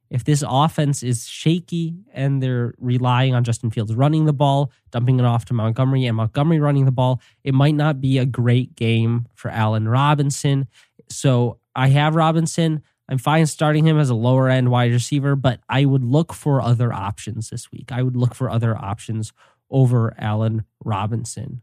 if 0.10 0.24
this 0.24 0.44
offense 0.48 1.04
is 1.04 1.28
shaky 1.28 1.96
and 2.14 2.42
they're 2.42 2.74
relying 2.80 3.34
on 3.36 3.44
Justin 3.44 3.70
Fields 3.70 3.94
running 3.94 4.26
the 4.26 4.34
ball, 4.34 4.72
dumping 4.92 5.20
it 5.20 5.26
off 5.26 5.46
to 5.46 5.54
Montgomery, 5.54 6.06
and 6.06 6.18
Montgomery 6.18 6.60
running 6.60 6.86
the 6.86 6.92
ball, 6.92 7.22
it 7.44 7.54
might 7.54 7.76
not 7.76 8.02
be 8.02 8.18
a 8.18 8.26
great 8.26 8.76
game 8.76 9.28
for 9.34 9.50
Allen 9.50 9.88
Robinson. 9.88 10.68
So 11.10 11.60
I 11.76 11.90
have 11.90 12.16
Robinson. 12.16 12.82
I'm 13.08 13.18
fine 13.18 13.46
starting 13.46 13.86
him 13.86 14.00
as 14.00 14.10
a 14.10 14.16
lower 14.16 14.50
end 14.50 14.72
wide 14.72 14.92
receiver, 14.92 15.36
but 15.36 15.60
I 15.70 15.86
would 15.86 16.04
look 16.04 16.34
for 16.34 16.62
other 16.62 16.92
options 16.92 17.50
this 17.50 17.72
week. 17.72 17.92
I 17.92 18.02
would 18.02 18.16
look 18.16 18.34
for 18.34 18.50
other 18.50 18.76
options 18.76 19.32
over 19.70 20.16
Allen 20.18 20.66
Robinson. 20.84 21.62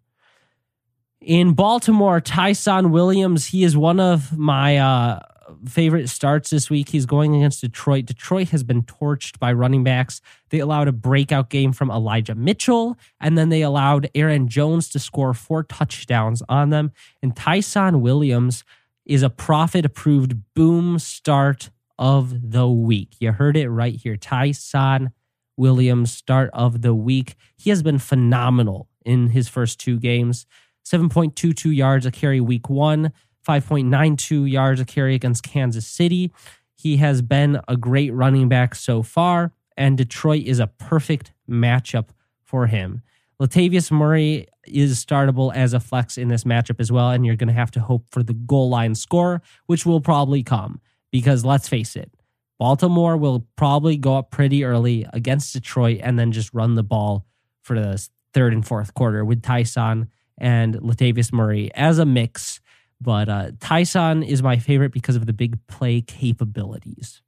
In 1.20 1.54
Baltimore, 1.54 2.20
Ty'Son 2.20 2.90
Williams, 2.90 3.46
he 3.46 3.62
is 3.62 3.76
one 3.76 4.00
of 4.00 4.36
my 4.36 4.78
uh, 4.78 5.20
favorite 5.68 6.08
starts 6.08 6.50
this 6.50 6.68
week. 6.68 6.88
He's 6.88 7.06
going 7.06 7.36
against 7.36 7.60
Detroit. 7.60 8.06
Detroit 8.06 8.48
has 8.48 8.64
been 8.64 8.82
torched 8.82 9.38
by 9.38 9.52
running 9.52 9.84
backs. 9.84 10.20
They 10.50 10.58
allowed 10.58 10.88
a 10.88 10.92
breakout 10.92 11.48
game 11.48 11.72
from 11.72 11.90
Elijah 11.90 12.34
Mitchell, 12.34 12.98
and 13.20 13.38
then 13.38 13.50
they 13.50 13.62
allowed 13.62 14.10
Aaron 14.14 14.48
Jones 14.48 14.88
to 14.90 14.98
score 14.98 15.34
four 15.34 15.62
touchdowns 15.62 16.42
on 16.48 16.70
them. 16.70 16.92
And 17.22 17.36
Ty'Son 17.36 18.00
Williams 18.00 18.64
is 19.04 19.22
a 19.22 19.30
profit 19.30 19.84
approved 19.84 20.34
boom 20.54 20.98
start 20.98 21.70
of 21.98 22.52
the 22.52 22.68
week. 22.68 23.16
You 23.20 23.32
heard 23.32 23.56
it 23.56 23.68
right 23.68 23.94
here. 23.94 24.16
Ty'Son 24.16 25.12
Williams, 25.56 26.12
start 26.12 26.50
of 26.52 26.82
the 26.82 26.94
week. 26.94 27.34
He 27.56 27.70
has 27.70 27.82
been 27.82 27.98
phenomenal 27.98 28.88
in 29.04 29.28
his 29.28 29.48
first 29.48 29.78
two 29.80 29.98
games 29.98 30.46
7.22 30.84 31.74
yards 31.74 32.06
a 32.06 32.10
carry 32.10 32.40
week 32.40 32.68
one. 32.68 33.12
5.92 33.46 34.50
yards 34.50 34.80
a 34.80 34.84
carry 34.84 35.14
against 35.14 35.42
Kansas 35.42 35.86
City. 35.86 36.32
He 36.74 36.98
has 36.98 37.22
been 37.22 37.60
a 37.68 37.76
great 37.76 38.12
running 38.12 38.48
back 38.48 38.74
so 38.74 39.02
far, 39.02 39.52
and 39.76 39.98
Detroit 39.98 40.44
is 40.44 40.58
a 40.58 40.66
perfect 40.66 41.32
matchup 41.48 42.10
for 42.40 42.66
him. 42.66 43.02
Latavius 43.42 43.90
Murray 43.90 44.46
is 44.66 45.04
startable 45.04 45.52
as 45.54 45.72
a 45.72 45.80
flex 45.80 46.16
in 46.16 46.28
this 46.28 46.44
matchup 46.44 46.78
as 46.78 46.92
well, 46.92 47.10
and 47.10 47.26
you're 47.26 47.36
going 47.36 47.48
to 47.48 47.54
have 47.54 47.70
to 47.72 47.80
hope 47.80 48.06
for 48.10 48.22
the 48.22 48.34
goal 48.34 48.68
line 48.68 48.94
score, 48.94 49.42
which 49.66 49.84
will 49.84 50.00
probably 50.00 50.42
come 50.42 50.80
because 51.10 51.44
let's 51.44 51.68
face 51.68 51.96
it, 51.96 52.12
Baltimore 52.58 53.16
will 53.16 53.46
probably 53.56 53.96
go 53.96 54.16
up 54.16 54.30
pretty 54.30 54.64
early 54.64 55.06
against 55.12 55.52
Detroit 55.52 56.00
and 56.02 56.18
then 56.18 56.30
just 56.30 56.54
run 56.54 56.76
the 56.76 56.84
ball 56.84 57.26
for 57.62 57.78
the 57.78 58.08
third 58.32 58.52
and 58.52 58.64
fourth 58.64 58.94
quarter 58.94 59.24
with 59.24 59.42
Ty'Son 59.42 60.08
and 60.38 60.76
Latavius 60.76 61.32
Murray 61.32 61.70
as 61.74 61.98
a 61.98 62.06
mix 62.06 62.60
but 63.02 63.28
uh, 63.28 63.50
Ty'Son 63.58 64.22
is 64.22 64.42
my 64.42 64.58
favorite 64.58 64.92
because 64.92 65.16
of 65.16 65.26
the 65.26 65.32
big 65.32 65.58
play 65.66 66.00
capabilities. 66.00 67.20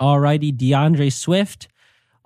Alrighty, 0.00 0.54
DeAndre 0.54 1.10
Swift. 1.10 1.68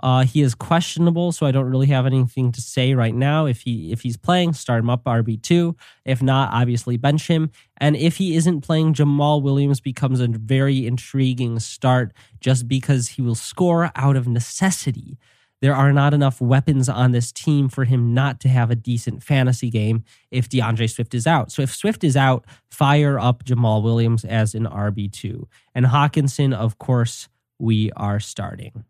Uh, 0.02 0.25
he 0.25 0.40
is 0.40 0.54
questionable, 0.54 1.33
so 1.33 1.47
I 1.47 1.50
don't 1.50 1.71
really 1.71 1.88
have 1.88 2.07
anything 2.07 2.52
to 2.52 2.61
say 2.61 2.95
right 2.95 3.14
now. 3.14 3.47
If 3.47 3.62
he 3.62 3.92
if 3.92 4.00
he's 4.00 4.16
playing, 4.16 4.54
start 4.54 4.80
him 4.80 4.90
up 4.90 5.04
RB 5.04 5.40
two. 5.42 5.76
If 6.04 6.23
not, 6.23 6.52
obviously 6.52 6.97
bench 6.97 7.26
him. 7.26 7.50
And 7.76 7.97
if 7.97 8.16
he 8.16 8.37
isn't 8.37 8.62
playing, 8.62 8.95
Jamal 8.95 9.42
Williams 9.42 9.80
becomes 9.80 10.21
a 10.21 10.28
very 10.28 10.87
intriguing 10.87 11.59
start 11.61 12.12
just 12.40 12.66
because 12.66 13.09
he 13.09 13.23
will 13.23 13.35
score 13.35 13.90
out 13.95 14.16
of 14.16 14.26
necessity 14.26 15.19
there 15.61 15.75
are 15.75 15.92
not 15.92 16.14
enough 16.14 16.40
weapons 16.40 16.88
on 16.88 17.12
this 17.12 17.30
team 17.33 17.69
for 17.69 17.85
him 17.85 18.14
not 18.14 18.40
to 18.40 18.49
have 18.49 18.71
a 18.71 18.76
decent 18.76 19.23
fantasy 19.23 19.71
game 19.71 20.04
if 20.30 20.49
DeAndre 20.49 20.90
Swift 20.90 21.14
is 21.14 21.26
out. 21.26 21.52
So 21.52 21.62
if 21.62 21.75
Swift 21.75 22.02
is 22.02 22.16
out, 22.16 22.47
fire 22.71 23.19
up 23.19 23.45
Jamal 23.45 23.83
Williams 23.83 24.25
as 24.25 24.54
an 24.54 24.64
RB2. 24.64 25.45
And 25.75 25.87
Hockenson, 25.87 26.54
of 26.54 26.78
course, 26.78 27.28
we 27.59 27.92
are 27.92 28.21
starting. 28.21 28.85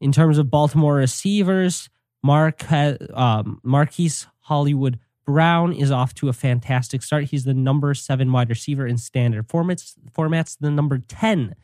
In 0.00 0.12
terms 0.12 0.38
of 0.38 0.50
Baltimore 0.50 0.94
receivers, 0.94 1.88
Mark 2.22 2.70
um, 2.70 3.60
Marquise 3.62 4.26
Hollywood 4.40 4.98
Brown 5.26 5.72
is 5.72 5.90
off 5.90 6.14
to 6.14 6.28
a 6.28 6.32
fantastic 6.32 7.02
start. 7.02 7.24
He's 7.24 7.44
the 7.44 7.54
number 7.54 7.92
seven 7.94 8.32
wide 8.32 8.48
receiver 8.48 8.86
in 8.86 8.96
standard 8.96 9.46
formats, 9.46 9.94
formats 10.16 10.56
the 10.58 10.70
number 10.70 10.98
10 10.98 11.54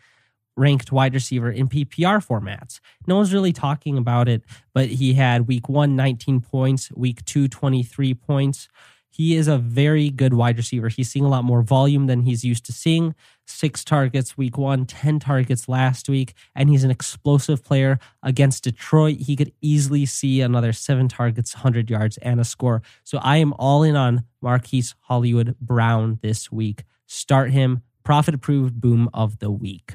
ranked 0.56 0.92
wide 0.92 1.14
receiver 1.14 1.50
in 1.50 1.68
PPR 1.68 2.24
formats. 2.24 2.80
No 3.06 3.16
one's 3.16 3.32
really 3.32 3.52
talking 3.52 3.98
about 3.98 4.28
it, 4.28 4.42
but 4.72 4.86
he 4.86 5.14
had 5.14 5.48
week 5.48 5.68
one, 5.68 5.96
19 5.96 6.40
points, 6.40 6.92
week 6.92 7.24
two, 7.24 7.48
23 7.48 8.14
points. 8.14 8.68
He 9.14 9.36
is 9.36 9.46
a 9.46 9.58
very 9.58 10.10
good 10.10 10.34
wide 10.34 10.56
receiver. 10.56 10.88
He's 10.88 11.08
seeing 11.08 11.24
a 11.24 11.28
lot 11.28 11.44
more 11.44 11.62
volume 11.62 12.08
than 12.08 12.22
he's 12.22 12.42
used 12.42 12.66
to 12.66 12.72
seeing. 12.72 13.14
Six 13.46 13.84
targets 13.84 14.36
week 14.36 14.58
one, 14.58 14.86
10 14.86 15.20
targets 15.20 15.68
last 15.68 16.08
week, 16.08 16.34
and 16.56 16.68
he's 16.68 16.82
an 16.82 16.90
explosive 16.90 17.62
player 17.62 18.00
against 18.24 18.64
Detroit. 18.64 19.18
He 19.18 19.36
could 19.36 19.52
easily 19.60 20.04
see 20.04 20.40
another 20.40 20.72
seven 20.72 21.06
targets, 21.06 21.54
100 21.54 21.90
yards, 21.90 22.16
and 22.18 22.40
a 22.40 22.44
score. 22.44 22.82
So 23.04 23.18
I 23.18 23.36
am 23.36 23.52
all 23.52 23.84
in 23.84 23.94
on 23.94 24.24
Marquise 24.40 24.96
Hollywood 25.02 25.54
Brown 25.60 26.18
this 26.20 26.50
week. 26.50 26.82
Start 27.06 27.52
him. 27.52 27.82
Profit 28.02 28.34
approved 28.34 28.80
boom 28.80 29.08
of 29.14 29.38
the 29.38 29.50
week. 29.52 29.94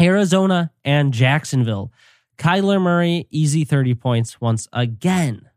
Arizona 0.00 0.72
and 0.84 1.14
Jacksonville. 1.14 1.92
Kyler 2.36 2.82
Murray, 2.82 3.28
easy 3.30 3.62
30 3.62 3.94
points 3.94 4.40
once 4.40 4.66
again. 4.72 5.50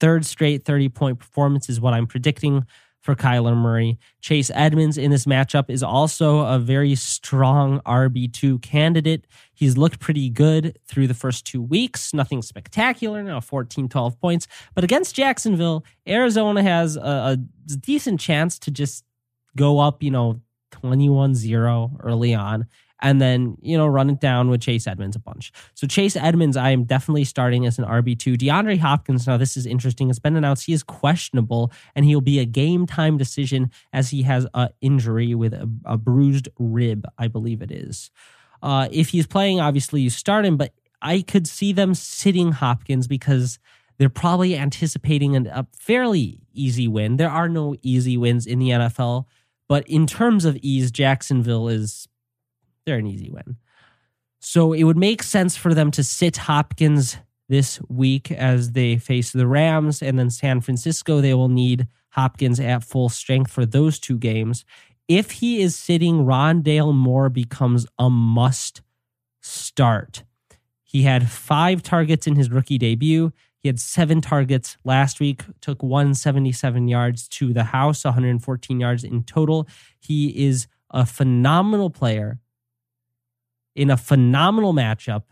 Third 0.00 0.24
straight 0.24 0.64
30 0.64 0.88
point 0.88 1.18
performance 1.18 1.68
is 1.68 1.80
what 1.80 1.94
I'm 1.94 2.06
predicting 2.06 2.64
for 3.00 3.14
Kyler 3.14 3.56
Murray. 3.56 3.98
Chase 4.20 4.50
Edmonds 4.54 4.98
in 4.98 5.10
this 5.10 5.24
matchup 5.24 5.70
is 5.70 5.82
also 5.82 6.40
a 6.40 6.58
very 6.58 6.94
strong 6.94 7.80
RB2 7.80 8.60
candidate. 8.60 9.26
He's 9.54 9.76
looked 9.78 10.00
pretty 10.00 10.28
good 10.28 10.78
through 10.86 11.06
the 11.06 11.14
first 11.14 11.46
two 11.46 11.62
weeks. 11.62 12.12
Nothing 12.12 12.42
spectacular, 12.42 13.22
now 13.22 13.40
14, 13.40 13.88
12 13.88 14.20
points. 14.20 14.46
But 14.74 14.84
against 14.84 15.14
Jacksonville, 15.14 15.84
Arizona 16.06 16.62
has 16.62 16.96
a, 16.96 17.38
a 17.70 17.76
decent 17.76 18.20
chance 18.20 18.58
to 18.60 18.70
just 18.70 19.04
go 19.56 19.78
up, 19.78 20.02
you 20.02 20.10
know, 20.10 20.40
21 20.72 21.34
0 21.34 21.98
early 22.00 22.34
on 22.34 22.66
and 23.02 23.20
then, 23.20 23.56
you 23.62 23.76
know, 23.76 23.86
run 23.86 24.10
it 24.10 24.20
down 24.20 24.50
with 24.50 24.60
Chase 24.60 24.86
Edmonds 24.86 25.16
a 25.16 25.18
bunch. 25.18 25.52
So 25.74 25.86
Chase 25.86 26.16
Edmonds, 26.16 26.56
I 26.56 26.70
am 26.70 26.84
definitely 26.84 27.24
starting 27.24 27.66
as 27.66 27.78
an 27.78 27.84
RB2. 27.84 28.36
DeAndre 28.36 28.78
Hopkins, 28.78 29.26
now 29.26 29.36
this 29.36 29.56
is 29.56 29.66
interesting. 29.66 30.10
It's 30.10 30.18
been 30.18 30.36
announced 30.36 30.66
he 30.66 30.72
is 30.72 30.82
questionable 30.82 31.72
and 31.94 32.04
he'll 32.04 32.20
be 32.20 32.38
a 32.38 32.44
game 32.44 32.86
time 32.86 33.16
decision 33.16 33.70
as 33.92 34.10
he 34.10 34.22
has 34.22 34.46
an 34.54 34.68
injury 34.80 35.34
with 35.34 35.54
a, 35.54 35.70
a 35.84 35.96
bruised 35.96 36.48
rib, 36.58 37.06
I 37.18 37.28
believe 37.28 37.62
it 37.62 37.70
is. 37.70 38.10
Uh, 38.62 38.88
if 38.90 39.10
he's 39.10 39.26
playing, 39.26 39.60
obviously 39.60 40.02
you 40.02 40.10
start 40.10 40.44
him, 40.44 40.56
but 40.56 40.74
I 41.00 41.22
could 41.22 41.46
see 41.46 41.72
them 41.72 41.94
sitting 41.94 42.52
Hopkins 42.52 43.06
because 43.06 43.58
they're 43.98 44.08
probably 44.08 44.56
anticipating 44.56 45.36
an, 45.36 45.46
a 45.46 45.66
fairly 45.78 46.40
easy 46.52 46.88
win. 46.88 47.16
There 47.16 47.30
are 47.30 47.48
no 47.48 47.74
easy 47.82 48.16
wins 48.16 48.46
in 48.46 48.58
the 48.58 48.70
NFL, 48.70 49.24
but 49.68 49.86
in 49.88 50.06
terms 50.06 50.44
of 50.44 50.58
ease, 50.62 50.90
Jacksonville 50.90 51.68
is 51.68 52.08
they're 52.90 52.98
an 52.98 53.06
easy 53.06 53.30
win. 53.30 53.56
So 54.40 54.72
it 54.72 54.82
would 54.82 54.96
make 54.96 55.22
sense 55.22 55.56
for 55.56 55.74
them 55.74 55.92
to 55.92 56.02
sit 56.02 56.38
Hopkins 56.38 57.18
this 57.48 57.80
week 57.88 58.32
as 58.32 58.72
they 58.72 58.96
face 58.96 59.30
the 59.30 59.46
Rams 59.46 60.02
and 60.02 60.18
then 60.18 60.28
San 60.28 60.60
Francisco. 60.60 61.20
They 61.20 61.34
will 61.34 61.48
need 61.48 61.86
Hopkins 62.10 62.58
at 62.58 62.82
full 62.82 63.08
strength 63.08 63.52
for 63.52 63.64
those 63.64 64.00
two 64.00 64.18
games. 64.18 64.64
If 65.06 65.30
he 65.30 65.60
is 65.60 65.76
sitting, 65.76 66.24
Rondale 66.24 66.92
Moore 66.92 67.28
becomes 67.28 67.86
a 67.96 68.10
must 68.10 68.82
start. 69.40 70.24
He 70.82 71.02
had 71.02 71.30
five 71.30 71.84
targets 71.84 72.26
in 72.26 72.34
his 72.34 72.50
rookie 72.50 72.78
debut. 72.78 73.32
He 73.58 73.68
had 73.68 73.78
seven 73.78 74.20
targets 74.20 74.76
last 74.84 75.20
week, 75.20 75.44
took 75.60 75.80
177 75.82 76.88
yards 76.88 77.28
to 77.28 77.52
the 77.52 77.64
house, 77.64 78.04
114 78.04 78.80
yards 78.80 79.04
in 79.04 79.22
total. 79.22 79.68
He 80.00 80.46
is 80.46 80.66
a 80.90 81.06
phenomenal 81.06 81.90
player 81.90 82.40
in 83.74 83.90
a 83.90 83.96
phenomenal 83.96 84.72
matchup. 84.72 85.24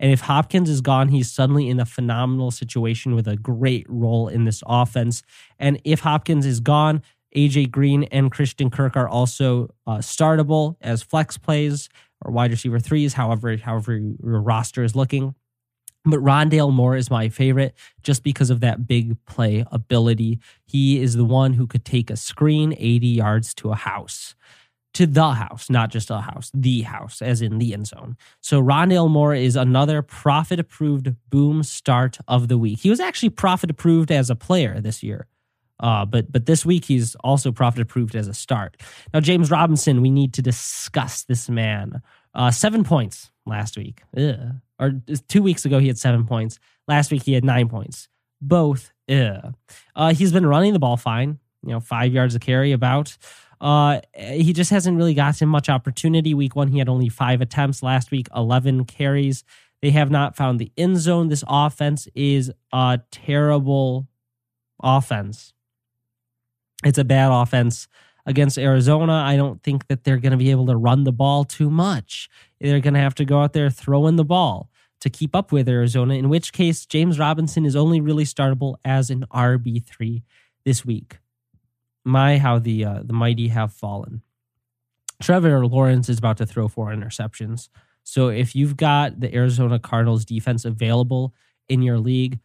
And 0.00 0.12
if 0.12 0.22
Hopkins 0.22 0.68
is 0.68 0.80
gone, 0.80 1.08
he's 1.08 1.30
suddenly 1.30 1.68
in 1.68 1.78
a 1.78 1.86
phenomenal 1.86 2.50
situation 2.50 3.14
with 3.14 3.28
a 3.28 3.36
great 3.36 3.86
role 3.88 4.28
in 4.28 4.44
this 4.44 4.62
offense. 4.66 5.22
And 5.58 5.80
if 5.84 6.00
Hopkins 6.00 6.46
is 6.46 6.60
gone, 6.60 7.02
AJ 7.34 7.70
Green 7.70 8.04
and 8.04 8.30
Christian 8.30 8.70
Kirk 8.70 8.96
are 8.96 9.08
also 9.08 9.68
uh, 9.86 9.98
startable 9.98 10.76
as 10.80 11.02
flex 11.02 11.36
plays 11.36 11.88
or 12.24 12.32
wide 12.32 12.50
receiver 12.50 12.78
threes, 12.78 13.14
however, 13.14 13.56
however 13.56 13.96
your 13.96 14.40
roster 14.40 14.84
is 14.84 14.96
looking. 14.96 15.34
But 16.04 16.20
Rondale 16.20 16.72
Moore 16.72 16.96
is 16.96 17.10
my 17.10 17.30
favorite 17.30 17.74
just 18.02 18.22
because 18.22 18.50
of 18.50 18.60
that 18.60 18.86
big 18.86 19.16
play 19.24 19.64
ability. 19.72 20.38
He 20.66 21.00
is 21.00 21.16
the 21.16 21.24
one 21.24 21.54
who 21.54 21.66
could 21.66 21.84
take 21.84 22.10
a 22.10 22.16
screen 22.16 22.74
80 22.78 23.06
yards 23.06 23.54
to 23.54 23.70
a 23.70 23.74
house, 23.74 24.34
to 24.94 25.06
the 25.06 25.30
house, 25.32 25.68
not 25.68 25.90
just 25.90 26.10
a 26.10 26.20
house, 26.20 26.50
the 26.54 26.82
house, 26.82 27.20
as 27.20 27.42
in 27.42 27.58
the 27.58 27.72
end 27.72 27.86
zone. 27.86 28.16
So 28.40 28.62
Rondale 28.62 29.10
Moore 29.10 29.34
is 29.34 29.56
another 29.56 30.02
profit 30.02 30.58
approved 30.58 31.14
boom 31.30 31.62
start 31.62 32.18
of 32.26 32.48
the 32.48 32.58
week. 32.58 32.80
He 32.80 32.90
was 32.90 33.00
actually 33.00 33.30
profit 33.30 33.70
approved 33.70 34.10
as 34.10 34.30
a 34.30 34.36
player 34.36 34.80
this 34.80 35.02
year. 35.02 35.26
Uh, 35.80 36.04
but 36.04 36.30
but 36.30 36.46
this 36.46 36.64
week 36.64 36.84
he's 36.84 37.16
also 37.16 37.50
profit 37.50 37.82
approved 37.82 38.14
as 38.14 38.28
a 38.28 38.34
start. 38.34 38.80
Now 39.12 39.20
James 39.20 39.50
Robinson, 39.50 40.00
we 40.00 40.10
need 40.10 40.32
to 40.34 40.42
discuss 40.42 41.24
this 41.24 41.48
man. 41.48 42.00
Uh, 42.32 42.50
seven 42.50 42.84
points 42.84 43.30
last 43.44 43.76
week. 43.76 44.02
Ugh 44.16 44.60
or 44.78 44.92
two 45.28 45.42
weeks 45.42 45.64
ago 45.64 45.78
he 45.78 45.88
had 45.88 45.98
seven 45.98 46.24
points. 46.24 46.58
Last 46.88 47.10
week 47.10 47.22
he 47.22 47.32
had 47.32 47.44
nine 47.44 47.68
points. 47.68 48.08
Both. 48.40 48.92
Uh, 49.08 49.52
he's 50.14 50.32
been 50.32 50.46
running 50.46 50.72
the 50.72 50.78
ball 50.78 50.96
fine. 50.96 51.38
You 51.62 51.72
know, 51.72 51.80
five 51.80 52.12
yards 52.12 52.34
a 52.34 52.38
carry 52.38 52.72
about. 52.72 53.16
Uh, 53.64 54.02
he 54.14 54.52
just 54.52 54.70
hasn't 54.70 54.98
really 54.98 55.14
gotten 55.14 55.48
much 55.48 55.70
opportunity. 55.70 56.34
Week 56.34 56.54
one, 56.54 56.68
he 56.68 56.78
had 56.78 56.88
only 56.90 57.08
five 57.08 57.40
attempts. 57.40 57.82
Last 57.82 58.10
week, 58.10 58.28
11 58.36 58.84
carries. 58.84 59.42
They 59.80 59.90
have 59.90 60.10
not 60.10 60.36
found 60.36 60.60
the 60.60 60.70
end 60.76 60.98
zone. 60.98 61.28
This 61.28 61.42
offense 61.48 62.06
is 62.14 62.52
a 62.74 63.00
terrible 63.10 64.06
offense. 64.82 65.54
It's 66.84 66.98
a 66.98 67.04
bad 67.04 67.32
offense 67.32 67.88
against 68.26 68.58
Arizona. 68.58 69.14
I 69.14 69.36
don't 69.36 69.62
think 69.62 69.88
that 69.88 70.04
they're 70.04 70.18
going 70.18 70.32
to 70.32 70.36
be 70.36 70.50
able 70.50 70.66
to 70.66 70.76
run 70.76 71.04
the 71.04 71.12
ball 71.12 71.44
too 71.44 71.70
much. 71.70 72.28
They're 72.60 72.80
going 72.80 72.94
to 72.94 73.00
have 73.00 73.14
to 73.14 73.24
go 73.24 73.40
out 73.40 73.54
there 73.54 73.70
throwing 73.70 74.16
the 74.16 74.24
ball 74.24 74.68
to 75.00 75.08
keep 75.08 75.34
up 75.34 75.52
with 75.52 75.70
Arizona, 75.70 76.14
in 76.14 76.28
which 76.28 76.52
case 76.52 76.84
James 76.84 77.18
Robinson 77.18 77.64
is 77.64 77.76
only 77.76 78.02
really 78.02 78.24
startable 78.24 78.76
as 78.84 79.08
an 79.08 79.24
RB3 79.32 80.22
this 80.66 80.84
week. 80.84 81.16
My, 82.04 82.38
how 82.38 82.58
the, 82.58 82.84
uh, 82.84 83.00
the 83.02 83.12
mighty 83.12 83.48
have 83.48 83.72
fallen. 83.72 84.22
Trevor 85.22 85.64
Lawrence 85.66 86.08
is 86.08 86.18
about 86.18 86.36
to 86.38 86.46
throw 86.46 86.68
four 86.68 86.88
interceptions. 86.88 87.68
So 88.02 88.28
if 88.28 88.54
you've 88.54 88.76
got 88.76 89.20
the 89.20 89.34
Arizona 89.34 89.78
Cardinals 89.78 90.24
defense 90.24 90.64
available 90.64 91.34
in 91.68 91.82
your 91.82 91.98
league, 91.98 92.40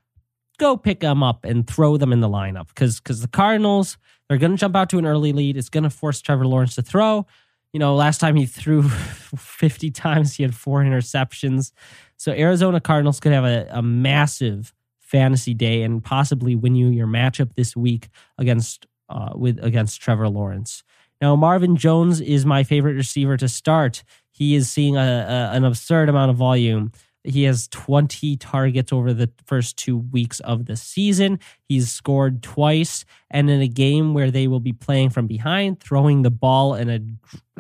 go 0.58 0.78
pick 0.78 1.02
them 1.02 1.24
up 1.24 1.46
and 1.46 1.68
throw 1.68 1.98
them 1.98 2.14
in 2.14 2.22
the 2.22 2.30
lineup 2.30 2.68
because 2.68 3.00
because 3.00 3.22
the 3.22 3.28
Cardinals 3.28 3.98
they're 4.28 4.38
going 4.38 4.52
to 4.52 4.58
jump 4.58 4.76
out 4.76 4.90
to 4.92 5.00
an 5.00 5.06
early 5.06 5.34
lead. 5.34 5.58
It's 5.58 5.70
going 5.70 5.84
to 5.84 5.90
force 5.90 6.22
Trevor 6.22 6.46
Lawrence 6.46 6.76
to 6.76 6.84
throw. 6.84 7.26
You 7.74 7.80
know, 7.80 7.96
last 7.96 8.20
time 8.20 8.36
he 8.36 8.46
threw 8.46 8.84
50 8.90 9.92
times, 9.92 10.36
he 10.36 10.44
had 10.44 10.56
four 10.56 10.84
interceptions. 10.84 11.72
So 12.16 12.32
Arizona 12.32 12.80
Cardinals 12.80 13.20
could 13.20 13.32
have 13.32 13.46
a, 13.46 13.68
a 13.72 13.82
massive 13.82 14.74
fantasy 15.00 15.56
day 15.56 15.82
and 15.82 16.04
possibly 16.04 16.56
win 16.56 16.76
you 16.76 16.88
your 16.88 17.08
matchup 17.08 17.56
this 17.56 17.76
week 17.76 18.10
against 18.38 18.86
uh, 19.10 19.32
with 19.36 19.60
against 19.64 20.02
Trevor 20.02 20.30
Lawrence. 20.30 20.84
Now 21.22 21.36
Marvin 21.36 21.76
Jones 21.76 22.22
is 22.22 22.46
my 22.46 22.64
favorite 22.64 22.94
receiver 22.94 23.38
to 23.38 23.48
start. 23.48 24.04
He 24.32 24.56
is 24.56 24.70
seeing 24.70 24.96
a, 24.96 25.00
a, 25.00 25.56
an 25.56 25.66
absurd 25.66 26.10
amount 26.10 26.32
of 26.32 26.38
volume. 26.38 26.92
He 27.24 27.44
has 27.44 27.68
20 27.68 28.38
targets 28.38 28.94
over 28.94 29.14
the 29.14 29.30
first 29.46 29.78
two 29.78 29.98
weeks 29.98 30.40
of 30.40 30.66
the 30.66 30.78
season. 30.78 31.40
He's 31.68 31.92
scored 31.92 32.42
twice. 32.42 33.04
And 33.30 33.50
in 33.50 33.62
a 33.62 33.68
game 33.68 34.14
where 34.14 34.32
they 34.32 34.48
will 34.48 34.62
be 34.62 34.72
playing 34.72 35.10
from 35.10 35.28
behind, 35.28 35.82
throwing 35.82 36.22
the 36.22 36.32
ball 36.32 36.76
in 36.76 36.90
a, 36.90 37.00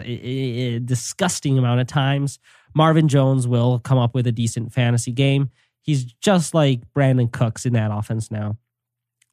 a, 0.02 0.76
a 0.76 0.80
disgusting 0.80 1.58
amount 1.58 1.82
of 1.82 1.88
times, 1.88 2.40
Marvin 2.74 3.10
Jones 3.10 3.48
will 3.48 3.80
come 3.80 3.98
up 3.98 4.16
with 4.16 4.28
a 4.28 4.32
decent 4.32 4.72
fantasy 4.72 5.12
game. 5.12 5.50
He's 5.82 6.06
just 6.06 6.54
like 6.54 6.82
Brandin 6.94 7.32
Cooks 7.32 7.66
in 7.66 7.74
that 7.74 7.92
offense 7.92 8.32
now. 8.32 8.58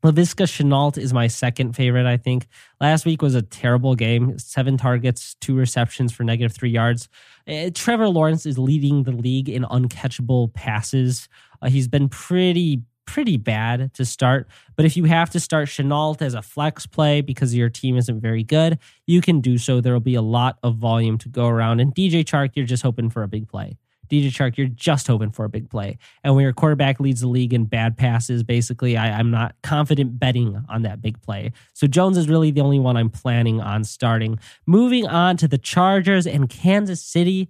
Laviska 0.04 0.44
Shenault 0.44 0.98
is 0.98 1.12
my 1.12 1.26
second 1.26 1.74
favorite, 1.74 2.06
I 2.06 2.16
think. 2.16 2.46
Last 2.80 3.06
week 3.06 3.22
was 3.22 3.34
a 3.34 3.42
terrible 3.42 3.94
game. 3.94 4.38
Seven 4.38 4.76
targets, 4.76 5.34
two 5.40 5.56
receptions 5.56 6.12
for 6.12 6.22
negative 6.22 6.54
three 6.54 6.70
yards. 6.70 7.08
Uh, 7.48 7.70
Trevor 7.74 8.08
Lawrence 8.08 8.46
is 8.46 8.58
leading 8.58 9.02
the 9.02 9.12
league 9.12 9.48
in 9.48 9.64
uncatchable 9.64 10.52
passes. 10.52 11.28
Uh, 11.62 11.70
he's 11.70 11.88
been 11.88 12.08
pretty, 12.08 12.82
pretty 13.06 13.36
bad 13.36 13.92
to 13.94 14.04
start. 14.04 14.48
But 14.76 14.84
if 14.84 14.96
you 14.96 15.04
have 15.04 15.30
to 15.30 15.40
start 15.40 15.68
Shenault 15.68 16.20
as 16.22 16.34
a 16.34 16.42
flex 16.42 16.86
play 16.86 17.20
because 17.20 17.54
your 17.54 17.70
team 17.70 17.96
isn't 17.96 18.20
very 18.20 18.44
good, 18.44 18.78
you 19.06 19.20
can 19.20 19.40
do 19.40 19.58
so. 19.58 19.80
There 19.80 19.92
will 19.92 20.00
be 20.00 20.14
a 20.14 20.22
lot 20.22 20.58
of 20.62 20.76
volume 20.76 21.18
to 21.18 21.28
go 21.28 21.48
around. 21.48 21.80
And 21.80 21.94
DJ 21.94 22.22
Chark, 22.22 22.50
you're 22.54 22.66
just 22.66 22.82
hoping 22.82 23.10
for 23.10 23.22
a 23.22 23.28
big 23.28 23.48
play. 23.48 23.78
DJ 24.08 24.28
Chark, 24.28 24.56
you're 24.56 24.68
just 24.68 25.06
hoping 25.06 25.30
for 25.30 25.44
a 25.44 25.48
big 25.48 25.68
play. 25.70 25.98
And 26.22 26.34
when 26.34 26.42
your 26.42 26.52
quarterback 26.52 27.00
leads 27.00 27.20
the 27.20 27.28
league 27.28 27.52
in 27.52 27.64
bad 27.64 27.96
passes, 27.96 28.42
basically, 28.42 28.96
I, 28.96 29.18
am 29.18 29.30
not 29.30 29.54
confident 29.62 30.18
betting 30.18 30.64
on 30.68 30.82
that 30.82 31.00
big 31.00 31.20
play. 31.22 31.52
So 31.72 31.86
Jones 31.86 32.16
is 32.16 32.28
really 32.28 32.50
the 32.50 32.60
only 32.60 32.78
one 32.78 32.96
I'm 32.96 33.10
planning 33.10 33.60
on 33.60 33.84
starting. 33.84 34.38
Moving 34.66 35.06
on 35.06 35.36
to 35.38 35.48
the 35.48 35.58
Chargers 35.58 36.26
and 36.26 36.48
Kansas 36.48 37.02
City. 37.02 37.48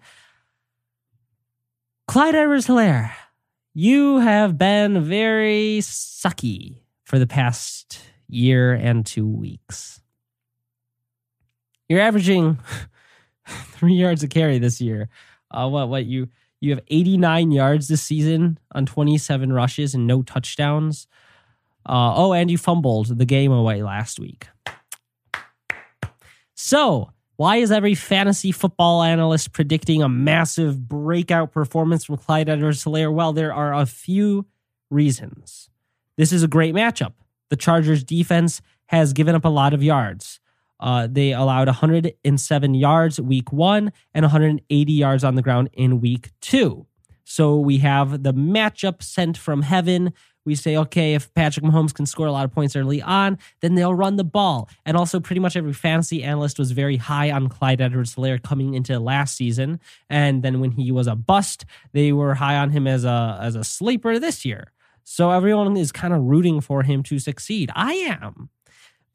Clyde 2.09 2.35
Edwards 2.35 2.67
Helaire, 2.67 3.13
you 3.75 4.19
have 4.19 4.57
been 4.57 5.05
very 5.05 5.79
sucky 5.81 6.83
for 7.05 7.19
the 7.19 7.27
past 7.27 8.01
year 8.29 8.73
and 8.73 9.05
two 9.05 9.29
weeks. 9.29 10.01
You're 11.89 12.01
averaging 12.01 12.59
three 13.47 13.95
yards 13.95 14.23
a 14.23 14.29
carry 14.29 14.59
this 14.59 14.81
year. 14.81 15.09
Uh, 15.51 15.69
what 15.69 15.89
what 15.89 16.05
you 16.05 16.29
you 16.67 16.75
have 16.75 16.85
89 16.89 17.53
yards 17.53 17.89
this 17.89 18.03
season 18.03 18.59
on 18.73 18.87
27 18.87 19.53
rushes 19.53 19.95
and 19.95 20.07
no 20.07 20.23
touchdowns. 20.23 21.07
Uh, 21.89 22.13
oh, 22.17 22.33
and 22.33 22.51
you 22.51 22.59
fumbled 22.59 23.17
the 23.17 23.25
game 23.25 23.53
away 23.53 23.83
last 23.83 24.19
week. 24.19 24.49
So, 26.55 27.11
why 27.37 27.57
is 27.57 27.71
every 27.71 27.95
fantasy 27.95 28.51
football 28.51 29.03
analyst 29.03 29.53
predicting 29.53 30.03
a 30.03 30.09
massive 30.09 30.89
breakout 30.89 31.53
performance 31.53 32.05
from 32.05 32.17
Clyde 32.17 32.49
Edwards 32.49 32.83
Helaire? 32.83 33.13
Well, 33.13 33.33
there 33.33 33.53
are 33.53 33.75
a 33.75 33.87
few 33.87 34.47
reasons. 34.91 35.71
This 36.17 36.33
is 36.33 36.43
a 36.43 36.49
great 36.49 36.75
matchup. 36.75 37.13
The 37.51 37.57
Chargers 37.57 38.03
defense 38.03 38.63
has 38.87 39.13
given 39.13 39.35
up 39.35 39.45
a 39.45 39.51
lot 39.51 39.75
of 39.75 39.83
yards. 39.83 40.41
Uh, 40.81 41.09
they 41.11 41.33
allowed 41.33 41.69
107 41.69 42.75
yards 42.75 43.21
week 43.21 43.53
one 43.53 43.93
and 44.15 44.25
180 44.25 44.93
yards 44.93 45.25
on 45.25 45.35
the 45.35 45.43
ground 45.43 45.71
in 45.73 46.01
week 46.01 46.31
two. 46.41 46.87
So 47.25 47.59
we 47.59 47.79
have 47.79 48.23
the 48.23 48.33
matchup 48.33 49.03
sent 49.03 49.37
from 49.37 49.63
heaven. 49.63 50.13
We 50.45 50.55
say, 50.55 50.77
okay, 50.77 51.15
if 51.15 51.35
Patrick 51.35 51.67
Mahomes 51.67 51.93
can 51.93 52.07
score 52.07 52.29
a 52.29 52.33
lot 52.33 52.45
of 52.45 52.53
points 52.53 52.77
early 52.77 53.03
on, 53.03 53.39
then 53.63 53.75
they'll 53.75 53.95
run 53.95 54.15
the 54.15 54.23
ball. 54.23 54.69
And 54.85 54.97
also, 54.97 55.19
pretty 55.19 55.41
much 55.41 55.57
every 55.57 55.73
fantasy 55.73 56.23
analyst 56.23 56.57
was 56.57 56.71
very 56.71 56.97
high 56.99 57.33
on 57.33 57.49
Clyde 57.49 57.81
Edwards 57.81 58.15
Helaire 58.15 58.41
coming 58.41 58.75
into 58.75 59.01
last 59.01 59.37
season. 59.37 59.81
And 60.09 60.45
then 60.45 60.61
when 60.61 60.71
he 60.71 60.93
was 60.93 61.09
a 61.09 61.17
bust, 61.17 61.65
they 61.93 62.13
were 62.13 62.35
high 62.35 62.57
on 62.57 62.71
him 62.71 62.87
as 62.87 63.05
a, 63.05 63.39
as 63.43 63.57
a 63.57 63.65
sleeper 63.65 64.21
this 64.21 64.45
year. 64.45 64.73
So 65.03 65.33
everyone 65.33 65.77
is 65.77 65.91
kind 65.91 66.15
of 66.15 66.23
rooting 66.23 66.61
for 66.61 66.85
him 66.85 67.03
to 67.05 67.19
succeed. 67.19 67.73
I 67.75 67.95
am. 67.95 68.51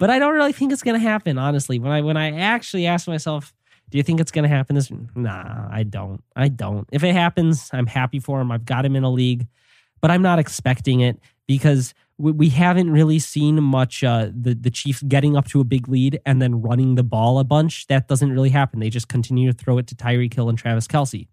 But 0.02 0.10
I 0.10 0.18
don't 0.18 0.34
really 0.34 0.52
think 0.52 0.74
it's 0.74 0.82
going 0.82 1.00
to 1.00 1.08
happen, 1.08 1.38
honestly. 1.38 1.78
When 1.78 1.92
I 1.92 2.02
when 2.02 2.18
I 2.18 2.32
actually 2.32 2.88
ask 2.88 3.08
myself, 3.08 3.54
do 3.92 4.00
you 4.00 4.04
think 4.04 4.20
it's 4.20 4.32
going 4.32 4.42
to 4.42 4.50
happen 4.50 4.76
this 4.76 4.92
nah, 5.16 5.68
I 5.70 5.84
don't. 5.84 6.24
I 6.36 6.48
don't. 6.48 6.90
If 6.92 7.04
it 7.04 7.14
happens, 7.14 7.70
I'm 7.72 7.86
happy 7.86 8.18
for 8.18 8.42
him. 8.42 8.52
I've 8.52 8.66
got 8.66 8.84
him 8.84 8.96
in 8.96 9.04
a 9.04 9.12
league, 9.12 9.46
but 10.02 10.10
I'm 10.10 10.24
not 10.24 10.40
expecting 10.40 11.02
it 11.02 11.20
because 11.46 11.94
we, 12.18 12.32
we 12.32 12.50
haven't 12.50 12.90
really 12.90 13.20
seen 13.20 13.62
much 13.62 14.04
uh, 14.04 14.32
the 14.34 14.56
the 14.56 14.72
Chiefs 14.72 15.04
getting 15.04 15.38
up 15.38 15.48
to 15.50 15.62
a 15.62 15.64
big 15.64 15.88
lead 15.88 16.20
and 16.26 16.42
then 16.42 16.64
running 16.64 16.96
the 16.96 17.04
ball 17.04 17.38
a 17.38 17.44
bunch. 17.44 17.86
That 17.86 18.08
doesn't 18.08 18.32
really 18.32 18.50
happen. 18.50 18.80
They 18.80 18.90
just 18.90 19.08
continue 19.08 19.52
to 19.52 19.56
throw 19.56 19.78
it 19.78 19.86
to 19.86 19.96
Tyreek 19.96 20.34
Hill 20.34 20.50
and 20.50 20.58
Travis 20.58 20.88
Kelce. 20.88 21.28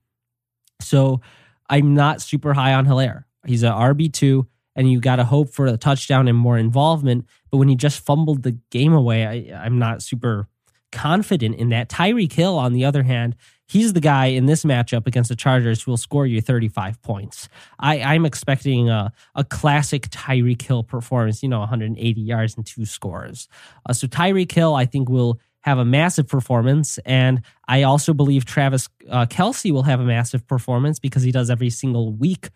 So 0.83 1.22
I'm 1.70 1.94
not 1.94 2.20
super 2.20 2.52
high 2.52 2.74
on 2.74 2.85
Helaire. 2.85 3.24
He's 3.46 3.62
a 3.62 3.70
RB 3.70 4.12
two 4.12 4.46
and 4.79 4.91
you 4.91 5.01
got 5.01 5.17
to 5.17 5.25
hope 5.25 5.51
for 5.51 5.67
a 5.67 5.77
touchdown 5.77 6.29
and 6.29 6.38
more 6.38 6.57
involvement. 6.57 7.27
But 7.51 7.59
when 7.59 7.67
he 7.67 7.75
just 7.75 7.99
fumbled 7.99 8.45
the 8.45 8.53
game 8.71 8.93
away, 8.93 9.51
I, 9.53 9.64
I'm 9.64 9.81
not 9.81 10.03
super 10.03 10.47
confident 10.93 11.57
in 11.57 11.71
that. 11.71 11.88
Tyreek 11.88 12.33
Hill, 12.33 12.57
on 12.57 12.73
the 12.73 12.85
other 12.85 13.03
hand, 13.03 13.35
he's 13.67 13.93
the 13.93 14.01
guy 14.01 14.27
in 14.27 14.47
this 14.47 14.64
matchup 14.64 15.09
against 15.09 15.31
the 15.31 15.37
Chargers 15.37 15.83
who 15.83 15.91
will 15.91 15.97
score 15.97 16.29
you 16.29 16.41
35 16.41 17.03
points. 17.03 17.49
I, 17.81 18.01
I'm 18.01 18.25
expecting 18.25 18.88
a, 18.88 19.12
a 19.35 19.43
classic 19.43 20.11
Tyreek 20.11 20.62
Hill 20.62 20.85
performance, 20.85 21.43
you 21.43 21.49
know, 21.49 21.59
180 21.59 22.21
yards 22.21 22.57
and 22.57 22.64
two 22.64 22.85
scores. 22.85 23.49
Uh, 23.85 23.93
so 23.93 24.07
Tyreek 24.07 24.53
Hill, 24.53 24.77
I 24.77 24.87
think, 24.87 25.09
will 25.09 25.41
have 25.62 25.79
a 25.79 25.85
massive 25.85 26.29
performance. 26.29 26.99
And 27.05 27.43
I 27.67 27.83
also 27.83 28.14
believe 28.14 28.45
Travis 28.45 28.88
uh, 29.11 29.27
Kelce 29.27 29.73
will 29.73 29.83
have 29.83 29.99
a 29.99 30.05
massive 30.05 30.47
performance 30.47 31.01
because 31.01 31.25
he 31.25 31.33
does 31.33 31.51
every 31.51 31.71
single 31.71 32.12
week 32.12 32.51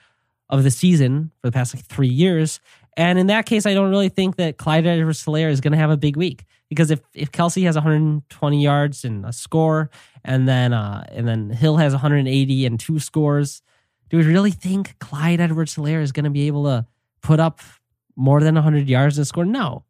of 0.53 0.63
the 0.63 0.71
season 0.71 1.33
for 1.41 1.49
the 1.49 1.53
past 1.53 1.75
like 1.75 1.85
three 1.85 2.07
years. 2.07 2.61
And 2.97 3.19
in 3.19 3.27
that 3.29 3.47
case, 3.47 3.65
I 3.65 3.73
don't 3.73 3.91
really 3.91 4.11
think 4.11 4.37
that 4.37 4.59
Clyde 4.59 4.87
Edwards 4.87 5.25
Helaire 5.25 5.51
is 5.51 5.63
going 5.63 5.73
to 5.73 5.79
have 5.79 5.91
a 5.91 5.97
big 5.97 6.17
week 6.17 6.45
because 6.69 6.91
if, 6.91 7.01
if 7.15 7.33
Kelce 7.33 7.65
has 7.65 7.75
120 7.75 8.63
yards 8.63 9.05
and 9.05 9.25
a 9.25 9.33
score, 9.33 9.91
and 10.25 10.47
then 10.47 10.73
uh, 10.73 11.05
and 11.09 11.27
then 11.27 11.51
Hill 11.51 11.79
has 11.79 11.93
180 11.93 12.67
and 12.67 12.79
two 12.79 12.99
scores, 12.99 13.63
do 14.11 14.19
we 14.19 14.25
really 14.25 14.51
think 14.51 14.99
Clyde 14.99 15.41
Edwards 15.41 15.75
Helaire 15.75 16.03
is 16.03 16.13
going 16.13 16.25
to 16.25 16.31
be 16.31 16.47
able 16.47 16.65
to 16.65 16.87
put 17.23 17.41
up 17.41 17.61
more 18.15 18.41
than 18.41 18.55
100 18.55 18.89
yards 18.89 19.17
and 19.17 19.27
score? 19.27 19.47
No. 19.47 19.85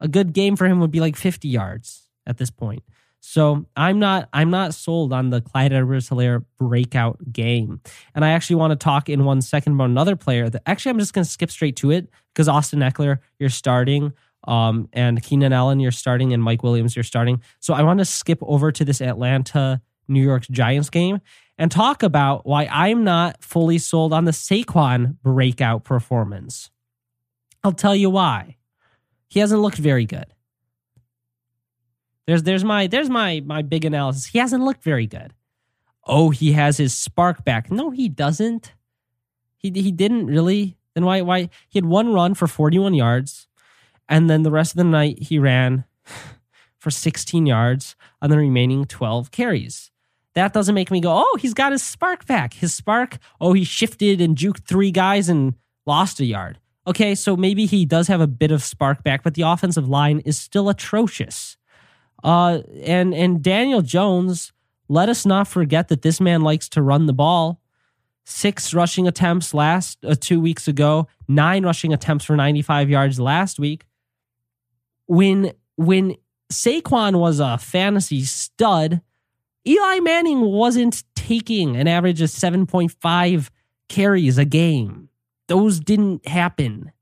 A 0.00 0.08
good 0.08 0.32
game 0.32 0.56
for 0.56 0.66
him 0.66 0.80
would 0.80 0.90
be 0.90 1.00
like 1.00 1.16
50 1.16 1.48
yards 1.48 2.08
at 2.26 2.38
this 2.38 2.50
point. 2.50 2.82
So 3.28 3.66
I'm 3.76 3.98
not 3.98 4.28
I'm 4.32 4.50
not 4.50 4.72
sold 4.72 5.12
on 5.12 5.30
the 5.30 5.40
Clyde 5.40 5.72
Edwards 5.72 6.08
Helaire 6.08 6.44
breakout 6.58 7.18
game. 7.32 7.80
And 8.14 8.24
I 8.24 8.30
actually 8.30 8.56
want 8.56 8.70
to 8.70 8.76
talk 8.76 9.08
in 9.08 9.24
one 9.24 9.42
second 9.42 9.72
about 9.72 9.90
another 9.90 10.14
player 10.14 10.48
that 10.48 10.62
actually 10.64 10.90
I'm 10.90 11.00
just 11.00 11.12
gonna 11.12 11.24
skip 11.24 11.50
straight 11.50 11.74
to 11.76 11.90
it 11.90 12.08
because 12.32 12.48
Austin 12.48 12.78
Ekeler, 12.78 13.18
you're 13.40 13.50
starting. 13.50 14.12
Um, 14.46 14.88
and 14.92 15.20
Keenan 15.20 15.52
Allen, 15.52 15.80
you're 15.80 15.90
starting, 15.90 16.32
and 16.32 16.40
Mike 16.40 16.62
Williams, 16.62 16.94
you're 16.94 17.02
starting. 17.02 17.42
So 17.58 17.74
I 17.74 17.82
want 17.82 17.98
to 17.98 18.04
skip 18.04 18.38
over 18.42 18.70
to 18.70 18.84
this 18.84 19.00
Atlanta 19.00 19.82
New 20.06 20.22
York 20.22 20.46
Giants 20.48 20.88
game 20.88 21.20
and 21.58 21.68
talk 21.68 22.04
about 22.04 22.46
why 22.46 22.68
I'm 22.70 23.02
not 23.02 23.42
fully 23.42 23.78
sold 23.78 24.12
on 24.12 24.24
the 24.24 24.30
Saquon 24.30 25.16
breakout 25.20 25.82
performance. 25.82 26.70
I'll 27.64 27.72
tell 27.72 27.96
you 27.96 28.08
why. 28.08 28.56
He 29.26 29.40
hasn't 29.40 29.60
looked 29.60 29.78
very 29.78 30.06
good. 30.06 30.26
There's 32.26 32.42
there's 32.42 32.64
my 32.64 32.86
there's 32.86 33.08
my 33.08 33.42
my 33.44 33.62
big 33.62 33.84
analysis. 33.84 34.26
He 34.26 34.38
hasn't 34.38 34.64
looked 34.64 34.82
very 34.82 35.06
good. 35.06 35.32
Oh, 36.06 36.30
he 36.30 36.52
has 36.52 36.76
his 36.76 36.94
spark 36.94 37.44
back. 37.44 37.70
No, 37.70 37.90
he 37.90 38.08
doesn't. 38.08 38.74
He 39.56 39.70
he 39.70 39.92
didn't 39.92 40.26
really. 40.26 40.76
Then 40.94 41.04
why 41.04 41.20
why 41.22 41.50
he 41.68 41.78
had 41.78 41.86
one 41.86 42.12
run 42.12 42.34
for 42.34 42.46
41 42.46 42.94
yards, 42.94 43.46
and 44.08 44.28
then 44.30 44.42
the 44.42 44.50
rest 44.50 44.72
of 44.72 44.78
the 44.78 44.84
night 44.84 45.24
he 45.24 45.38
ran 45.38 45.84
for 46.78 46.90
16 46.90 47.46
yards 47.46 47.96
on 48.22 48.30
the 48.30 48.38
remaining 48.38 48.84
12 48.86 49.30
carries. 49.30 49.90
That 50.34 50.52
doesn't 50.52 50.74
make 50.74 50.90
me 50.90 51.00
go, 51.00 51.12
oh, 51.12 51.38
he's 51.40 51.54
got 51.54 51.72
his 51.72 51.82
spark 51.82 52.26
back. 52.26 52.52
His 52.52 52.74
spark, 52.74 53.16
oh, 53.40 53.54
he 53.54 53.64
shifted 53.64 54.20
and 54.20 54.36
juked 54.36 54.64
three 54.66 54.90
guys 54.90 55.30
and 55.30 55.54
lost 55.86 56.20
a 56.20 56.26
yard. 56.26 56.58
Okay, 56.86 57.14
so 57.14 57.36
maybe 57.36 57.64
he 57.64 57.86
does 57.86 58.08
have 58.08 58.20
a 58.20 58.26
bit 58.26 58.50
of 58.50 58.62
spark 58.62 59.02
back, 59.02 59.22
but 59.22 59.32
the 59.32 59.42
offensive 59.42 59.88
line 59.88 60.20
is 60.20 60.36
still 60.36 60.68
atrocious. 60.68 61.56
Uh, 62.24 62.60
and 62.82 63.14
and 63.14 63.42
Daniel 63.42 63.82
Jones, 63.82 64.52
let 64.88 65.08
us 65.08 65.26
not 65.26 65.48
forget 65.48 65.88
that 65.88 66.02
this 66.02 66.20
man 66.20 66.42
likes 66.42 66.68
to 66.70 66.82
run 66.82 67.06
the 67.06 67.12
ball. 67.12 67.60
Six 68.24 68.74
rushing 68.74 69.06
attempts 69.06 69.54
last 69.54 70.04
uh, 70.04 70.16
two 70.18 70.40
weeks 70.40 70.66
ago, 70.66 71.06
nine 71.28 71.64
rushing 71.64 71.92
attempts 71.92 72.24
for 72.24 72.34
95 72.36 72.90
yards 72.90 73.20
last 73.20 73.58
week. 73.58 73.86
When 75.06 75.52
when 75.76 76.16
Saquon 76.52 77.18
was 77.18 77.38
a 77.38 77.58
fantasy 77.58 78.24
stud, 78.24 79.00
Eli 79.66 80.00
Manning 80.00 80.40
wasn't 80.40 81.04
taking 81.14 81.76
an 81.76 81.88
average 81.88 82.20
of 82.20 82.30
7.5 82.30 83.50
carries 83.88 84.38
a 84.38 84.44
game. 84.44 85.08
Those 85.48 85.80
didn't 85.80 86.26
happen. 86.26 86.92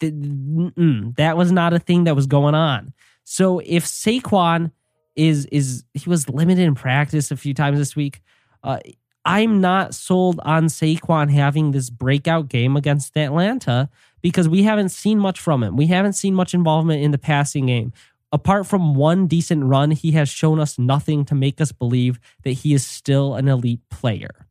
That 0.00 1.34
was 1.36 1.52
not 1.52 1.72
a 1.72 1.78
thing 1.78 2.04
that 2.04 2.14
was 2.14 2.26
going 2.26 2.54
on. 2.54 2.92
So 3.28 3.58
if 3.64 3.84
Saquon 3.84 4.70
is 5.16 5.46
is 5.46 5.84
he 5.94 6.08
was 6.08 6.28
limited 6.28 6.62
in 6.62 6.76
practice 6.76 7.32
a 7.32 7.36
few 7.36 7.54
times 7.54 7.76
this 7.76 7.96
week, 7.96 8.22
uh, 8.62 8.78
I'm 9.24 9.60
not 9.60 9.96
sold 9.96 10.38
on 10.44 10.66
Saquon 10.66 11.30
having 11.32 11.72
this 11.72 11.90
breakout 11.90 12.48
game 12.48 12.76
against 12.76 13.16
Atlanta 13.16 13.90
because 14.22 14.48
we 14.48 14.62
haven't 14.62 14.90
seen 14.90 15.18
much 15.18 15.40
from 15.40 15.64
him. 15.64 15.76
We 15.76 15.88
haven't 15.88 16.12
seen 16.12 16.34
much 16.34 16.54
involvement 16.54 17.02
in 17.02 17.10
the 17.10 17.18
passing 17.18 17.66
game. 17.66 17.92
Apart 18.30 18.68
from 18.68 18.94
one 18.94 19.26
decent 19.26 19.64
run, 19.64 19.90
he 19.90 20.12
has 20.12 20.28
shown 20.28 20.60
us 20.60 20.78
nothing 20.78 21.24
to 21.24 21.34
make 21.34 21.60
us 21.60 21.72
believe 21.72 22.20
that 22.44 22.52
he 22.52 22.74
is 22.74 22.86
still 22.86 23.34
an 23.34 23.48
elite 23.48 23.80
player. 23.90 24.46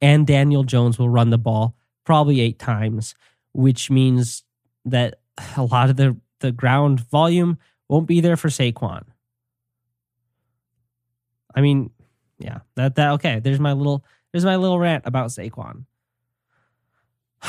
And 0.00 0.28
Daniel 0.28 0.62
Jones 0.62 0.96
will 0.96 1.10
run 1.10 1.30
the 1.30 1.38
ball 1.38 1.74
probably 2.04 2.40
eight 2.40 2.60
times, 2.60 3.16
which 3.52 3.90
means 3.90 4.44
that 4.84 5.18
a 5.56 5.64
lot 5.64 5.90
of 5.90 5.96
the 5.96 6.16
the 6.40 6.52
ground 6.52 7.00
volume 7.00 7.58
won't 7.88 8.06
be 8.06 8.20
there 8.20 8.36
for 8.36 8.48
Saquon. 8.48 9.04
I 11.54 11.60
mean, 11.60 11.90
yeah, 12.38 12.60
that 12.76 12.94
that 12.96 13.12
okay. 13.12 13.40
There's 13.40 13.60
my 13.60 13.72
little 13.72 14.04
there's 14.32 14.44
my 14.44 14.56
little 14.56 14.78
rant 14.78 15.04
about 15.06 15.30
Saquon. 15.30 15.84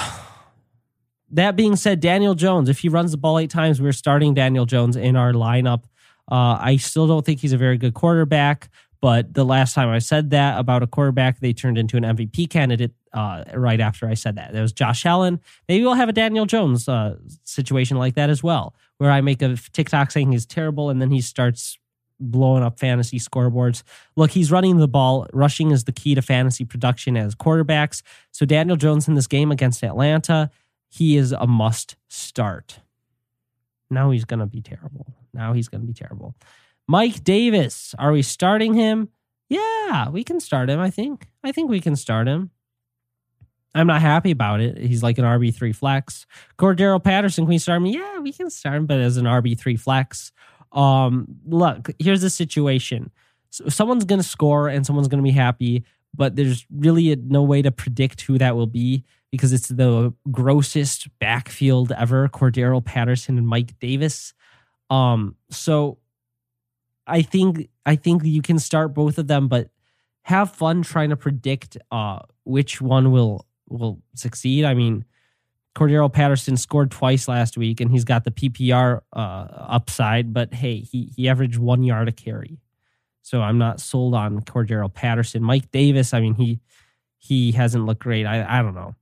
that 1.31 1.55
being 1.55 1.75
said, 1.75 1.99
Daniel 1.99 2.35
Jones, 2.35 2.69
if 2.69 2.79
he 2.79 2.89
runs 2.89 3.11
the 3.11 3.17
ball 3.17 3.39
eight 3.39 3.51
times, 3.51 3.81
we're 3.81 3.91
starting 3.91 4.33
Daniel 4.33 4.65
Jones 4.65 4.95
in 4.95 5.15
our 5.15 5.33
lineup. 5.33 5.83
Uh, 6.31 6.57
I 6.59 6.77
still 6.77 7.07
don't 7.07 7.25
think 7.25 7.39
he's 7.39 7.53
a 7.53 7.57
very 7.57 7.77
good 7.77 7.93
quarterback, 7.93 8.69
but 9.01 9.33
the 9.33 9.45
last 9.45 9.73
time 9.73 9.89
I 9.89 9.99
said 9.99 10.31
that 10.31 10.59
about 10.59 10.83
a 10.83 10.87
quarterback, 10.87 11.39
they 11.39 11.53
turned 11.53 11.77
into 11.77 11.95
an 11.97 12.03
MVP 12.03 12.49
candidate 12.49 12.91
uh, 13.13 13.43
right 13.53 13.79
after 13.79 14.07
I 14.07 14.13
said 14.13 14.35
that. 14.35 14.51
There 14.51 14.61
was 14.61 14.73
Josh 14.73 15.05
Allen. 15.05 15.39
Maybe 15.67 15.83
we'll 15.83 15.93
have 15.93 16.09
a 16.09 16.13
Daniel 16.13 16.45
Jones 16.45 16.87
uh, 16.87 17.15
situation 17.43 17.97
like 17.97 18.15
that 18.15 18.29
as 18.29 18.43
well, 18.43 18.75
where 18.97 19.11
I 19.11 19.21
make 19.21 19.41
a 19.41 19.55
TikTok 19.55 20.11
saying 20.11 20.31
he's 20.31 20.45
terrible 20.45 20.89
and 20.89 21.01
then 21.01 21.11
he 21.11 21.21
starts 21.21 21.77
blowing 22.19 22.63
up 22.63 22.79
fantasy 22.79 23.19
scoreboards. 23.19 23.83
Look, 24.17 24.31
he's 24.31 24.51
running 24.51 24.77
the 24.77 24.87
ball. 24.87 25.27
Rushing 25.31 25.71
is 25.71 25.85
the 25.85 25.93
key 25.93 26.15
to 26.15 26.21
fantasy 26.21 26.65
production 26.65 27.15
as 27.15 27.35
quarterbacks. 27.35 28.01
So 28.31 28.45
Daniel 28.45 28.75
Jones 28.75 29.07
in 29.07 29.13
this 29.13 29.27
game 29.27 29.51
against 29.51 29.83
Atlanta, 29.83 30.51
he 30.89 31.15
is 31.15 31.31
a 31.31 31.47
must 31.47 31.95
start. 32.09 32.79
Now 33.89 34.11
he's 34.11 34.25
going 34.25 34.41
to 34.41 34.45
be 34.45 34.61
terrible. 34.61 35.13
Now 35.33 35.53
he's 35.53 35.69
going 35.69 35.81
to 35.81 35.87
be 35.87 35.93
terrible. 35.93 36.35
Mike 36.89 37.23
Davis, 37.23 37.93
are 37.99 38.11
we 38.11 38.23
starting 38.23 38.73
him? 38.73 39.09
Yeah, 39.47 40.09
we 40.09 40.23
can 40.23 40.39
start 40.39 40.71
him, 40.71 40.79
I 40.79 40.89
think. 40.89 41.27
I 41.43 41.51
think 41.51 41.69
we 41.69 41.81
can 41.81 41.95
start 41.95 42.27
him. 42.27 42.49
I'm 43.75 43.85
not 43.85 44.01
happy 44.01 44.31
about 44.31 44.59
it. 44.59 44.75
He's 44.75 45.03
like 45.03 45.19
an 45.19 45.23
RB3 45.23 45.75
flex. 45.75 46.25
Cordarrelle 46.57 47.03
Patterson, 47.03 47.43
can 47.43 47.49
we 47.49 47.59
start 47.59 47.77
him? 47.77 47.85
Yeah, 47.85 48.17
we 48.17 48.33
can 48.33 48.49
start 48.49 48.77
him, 48.77 48.87
but 48.87 48.99
as 48.99 49.17
an 49.17 49.25
RB3 49.25 49.79
flex. 49.79 50.31
Um, 50.71 51.27
look, 51.45 51.91
here's 51.99 52.21
the 52.21 52.29
situation. 52.31 53.11
So 53.51 53.69
someone's 53.69 54.05
going 54.05 54.21
to 54.21 54.27
score 54.27 54.67
and 54.67 54.83
someone's 54.83 55.09
going 55.09 55.23
to 55.23 55.29
be 55.29 55.37
happy, 55.37 55.85
but 56.15 56.35
there's 56.35 56.65
really 56.75 57.15
no 57.15 57.43
way 57.43 57.61
to 57.61 57.71
predict 57.71 58.21
who 58.21 58.39
that 58.39 58.55
will 58.55 58.65
be 58.65 59.03
because 59.29 59.53
it's 59.53 59.67
the 59.67 60.11
grossest 60.31 61.07
backfield 61.19 61.91
ever 61.91 62.27
Cordarrelle 62.29 62.83
Patterson 62.83 63.37
and 63.37 63.47
Mike 63.47 63.77
Davis. 63.77 64.33
Um, 64.89 65.35
so 65.51 65.99
I 67.09 67.21
think 67.21 67.69
I 67.85 67.95
think 67.95 68.23
you 68.23 68.41
can 68.41 68.59
start 68.59 68.93
both 68.93 69.17
of 69.17 69.27
them, 69.27 69.47
but 69.47 69.69
have 70.23 70.51
fun 70.51 70.83
trying 70.83 71.09
to 71.09 71.17
predict 71.17 71.77
uh, 71.91 72.19
which 72.43 72.81
one 72.81 73.11
will 73.11 73.45
will 73.67 74.01
succeed. 74.15 74.65
I 74.65 74.73
mean, 74.73 75.05
Cordarrelle 75.75 76.11
Patterson 76.11 76.57
scored 76.57 76.91
twice 76.91 77.27
last 77.27 77.57
week, 77.57 77.81
and 77.81 77.91
he's 77.91 78.03
got 78.03 78.23
the 78.23 78.31
PPR 78.31 79.01
uh, 79.13 79.19
upside. 79.19 80.33
But 80.33 80.53
hey, 80.53 80.79
he 80.79 81.11
he 81.15 81.29
averaged 81.29 81.57
one 81.57 81.83
yard 81.83 82.07
a 82.07 82.11
carry, 82.11 82.59
so 83.21 83.41
I'm 83.41 83.57
not 83.57 83.79
sold 83.79 84.13
on 84.13 84.41
Cordarrelle 84.41 84.93
Patterson. 84.93 85.43
Mike 85.43 85.71
Davis, 85.71 86.13
I 86.13 86.21
mean 86.21 86.35
he 86.35 86.59
he 87.17 87.51
hasn't 87.51 87.85
looked 87.85 88.01
great. 88.01 88.25
I 88.25 88.59
I 88.59 88.61
don't 88.61 88.75
know. 88.75 88.95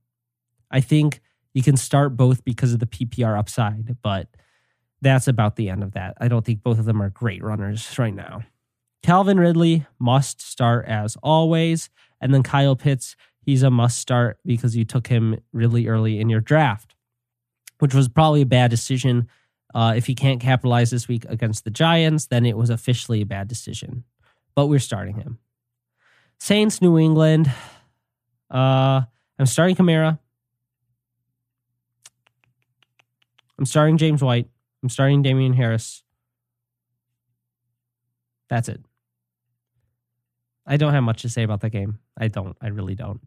I 0.70 0.80
think 0.80 1.20
you 1.54 1.62
can 1.62 1.76
start 1.76 2.16
both 2.16 2.44
because 2.44 2.72
of 2.72 2.78
the 2.78 2.86
PPR 2.86 3.38
upside, 3.38 3.96
but 4.02 4.28
that's 5.00 5.28
about 5.28 5.56
the 5.56 5.68
end 5.68 5.82
of 5.82 5.92
that. 5.92 6.16
I 6.20 6.28
don't 6.28 6.44
think 6.44 6.62
both 6.62 6.78
of 6.78 6.84
them 6.84 7.00
are 7.00 7.10
great 7.10 7.42
runners 7.42 7.98
right 7.98 8.14
now. 8.14 8.42
Calvin 9.02 9.38
Ridley 9.38 9.86
must 9.98 10.40
start 10.40 10.86
as 10.86 11.16
always, 11.22 11.88
and 12.20 12.34
then 12.34 12.42
Kyle 12.42 12.76
Pitts 12.76 13.16
he's 13.48 13.62
a 13.62 13.70
must 13.70 13.98
start 13.98 14.38
because 14.44 14.76
you 14.76 14.84
took 14.84 15.06
him 15.06 15.38
really 15.54 15.86
early 15.86 16.20
in 16.20 16.28
your 16.28 16.42
draft, 16.42 16.94
which 17.78 17.94
was 17.94 18.06
probably 18.06 18.42
a 18.42 18.46
bad 18.46 18.70
decision. 18.70 19.26
Uh, 19.74 19.94
if 19.96 20.04
he 20.06 20.14
can't 20.14 20.38
capitalize 20.38 20.90
this 20.90 21.08
week 21.08 21.24
against 21.30 21.64
the 21.64 21.70
Giants, 21.70 22.26
then 22.26 22.44
it 22.44 22.58
was 22.58 22.68
officially 22.68 23.22
a 23.22 23.26
bad 23.26 23.48
decision. 23.48 24.04
But 24.54 24.66
we're 24.66 24.78
starting 24.78 25.14
him. 25.14 25.38
Saints, 26.38 26.82
New 26.82 26.98
England. 26.98 27.50
Uh, 28.50 29.00
I'm 29.38 29.46
starting 29.46 29.76
Kamara. 29.76 30.18
I'm 33.58 33.64
starting 33.64 33.96
James 33.96 34.22
White. 34.22 34.48
I'm 34.82 34.88
starting 34.88 35.22
Damien 35.22 35.54
Harris. 35.54 36.02
That's 38.48 38.68
it. 38.68 38.80
I 40.66 40.76
don't 40.76 40.92
have 40.92 41.02
much 41.02 41.22
to 41.22 41.28
say 41.28 41.42
about 41.42 41.60
that 41.60 41.70
game. 41.70 41.98
I 42.18 42.28
don't. 42.28 42.56
I 42.60 42.68
really 42.68 42.94
don't. 42.94 43.20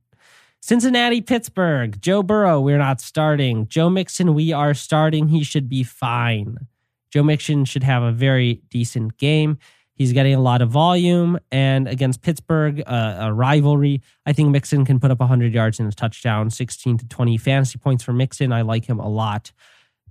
Cincinnati, 0.62 1.22
Pittsburgh. 1.22 2.00
Joe 2.00 2.22
Burrow, 2.22 2.62
we're 2.62 2.78
not 2.78 3.02
starting. 3.02 3.68
Joe 3.68 3.90
Mixon, 3.90 4.36
we 4.36 4.54
are 4.54 4.76
starting. 4.76 5.30
He 5.30 5.44
should 5.44 5.68
be 5.68 5.84
fine. 5.84 6.68
Joe 7.10 7.24
Mixon 7.24 7.66
should 7.66 7.84
have 7.84 8.04
a 8.04 8.12
very 8.12 8.62
decent 8.70 9.18
game. 9.18 9.58
He's 9.96 10.14
getting 10.14 10.34
a 10.34 10.40
lot 10.40 10.62
of 10.62 10.70
volume, 10.70 11.38
and 11.52 11.88
against 11.88 12.22
Pittsburgh, 12.22 12.82
uh, 12.88 13.18
a 13.20 13.34
rivalry, 13.34 14.02
I 14.26 14.34
think 14.34 14.50
Mixon 14.50 14.86
can 14.86 15.00
put 15.00 15.12
up 15.12 15.20
100 15.20 15.54
yards 15.54 15.80
and 15.80 15.92
a 15.92 15.96
touchdown, 15.96 16.50
16 16.50 16.98
to 17.00 17.08
20 17.08 17.38
fantasy 17.38 17.78
points 17.78 18.04
for 18.04 18.14
Mixon. 18.14 18.52
I 18.52 18.62
like 18.62 18.86
him 18.86 19.00
a 19.00 19.10
lot. 19.10 19.52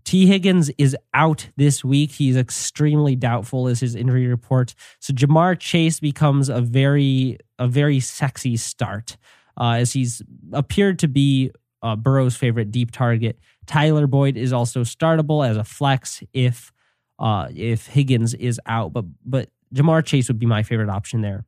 Tee 0.05 0.27
Higgins 0.27 0.71
is 0.79 0.97
out 1.15 1.49
this 1.57 1.85
week. 1.85 2.13
He's 2.13 2.37
extremely 2.37 3.17
doubtful, 3.17 3.69
is 3.69 3.81
his 3.81 3.95
injury 3.95 4.27
report. 4.27 4.75
So 4.99 5.13
Ja'Marr 5.13 5.59
Chase 5.59 6.01
becomes 6.01 6.49
a 6.49 6.61
very 6.61 7.39
a 7.59 7.69
very 7.69 8.01
sexy 8.01 8.57
start, 8.57 9.17
uh, 9.59 9.73
as 9.73 9.93
he's 9.93 10.23
appeared 10.53 10.99
to 11.01 11.09
be 11.09 11.51
uh, 11.83 11.97
Burrow's 11.97 12.37
favorite 12.37 12.71
deep 12.71 12.91
target. 12.91 13.39
Tyler 13.67 14.07
Boyd 14.07 14.37
is 14.37 14.53
also 14.53 14.83
startable 14.83 15.47
as 15.49 15.57
a 15.57 15.65
flex 15.65 16.23
if 16.33 16.73
uh, 17.19 17.49
if 17.55 17.87
Higgins 17.87 18.35
is 18.35 18.61
out, 18.67 18.93
but 18.93 19.05
but 19.25 19.51
Ja'Marr 19.75 20.05
Chase 20.05 20.29
would 20.29 20.39
be 20.39 20.47
my 20.47 20.63
favorite 20.63 20.91
option 20.91 21.21
there. 21.21 21.45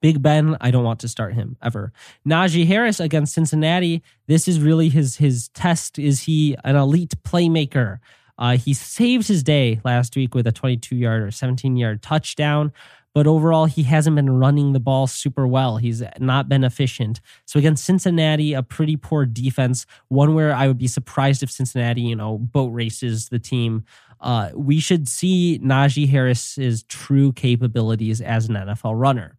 Big 0.00 0.22
Ben, 0.22 0.56
I 0.60 0.70
don't 0.70 0.84
want 0.84 1.00
to 1.00 1.08
start 1.08 1.34
him 1.34 1.56
ever. 1.62 1.92
Najee 2.26 2.66
Harris 2.66 3.00
against 3.00 3.34
Cincinnati. 3.34 4.02
This 4.26 4.48
is 4.48 4.60
really 4.60 4.88
his 4.88 5.16
his 5.16 5.48
test. 5.48 5.98
Is 5.98 6.22
he 6.22 6.56
an 6.64 6.76
elite 6.76 7.14
playmaker? 7.22 7.98
Uh, 8.38 8.56
he 8.56 8.72
saved 8.72 9.28
his 9.28 9.42
day 9.42 9.80
last 9.84 10.16
week 10.16 10.34
with 10.34 10.46
a 10.46 10.52
22 10.52 10.96
yard 10.96 11.22
or 11.22 11.30
17 11.30 11.76
yard 11.76 12.00
touchdown, 12.00 12.72
but 13.12 13.26
overall 13.26 13.66
he 13.66 13.82
hasn't 13.82 14.16
been 14.16 14.30
running 14.30 14.72
the 14.72 14.80
ball 14.80 15.06
super 15.06 15.46
well. 15.46 15.76
He's 15.76 16.02
not 16.18 16.48
been 16.48 16.64
efficient. 16.64 17.20
So 17.44 17.58
against 17.58 17.84
Cincinnati, 17.84 18.54
a 18.54 18.62
pretty 18.62 18.96
poor 18.96 19.26
defense, 19.26 19.84
one 20.08 20.34
where 20.34 20.54
I 20.54 20.66
would 20.66 20.78
be 20.78 20.88
surprised 20.88 21.42
if 21.42 21.50
Cincinnati, 21.50 22.00
you 22.00 22.16
know, 22.16 22.38
boat 22.38 22.68
races 22.68 23.28
the 23.28 23.38
team. 23.38 23.84
Uh, 24.22 24.50
we 24.54 24.80
should 24.80 25.08
see 25.08 25.60
Najee 25.62 26.08
Harris's 26.08 26.82
true 26.84 27.32
capabilities 27.32 28.22
as 28.22 28.48
an 28.48 28.54
NFL 28.54 28.98
runner. 28.98 29.36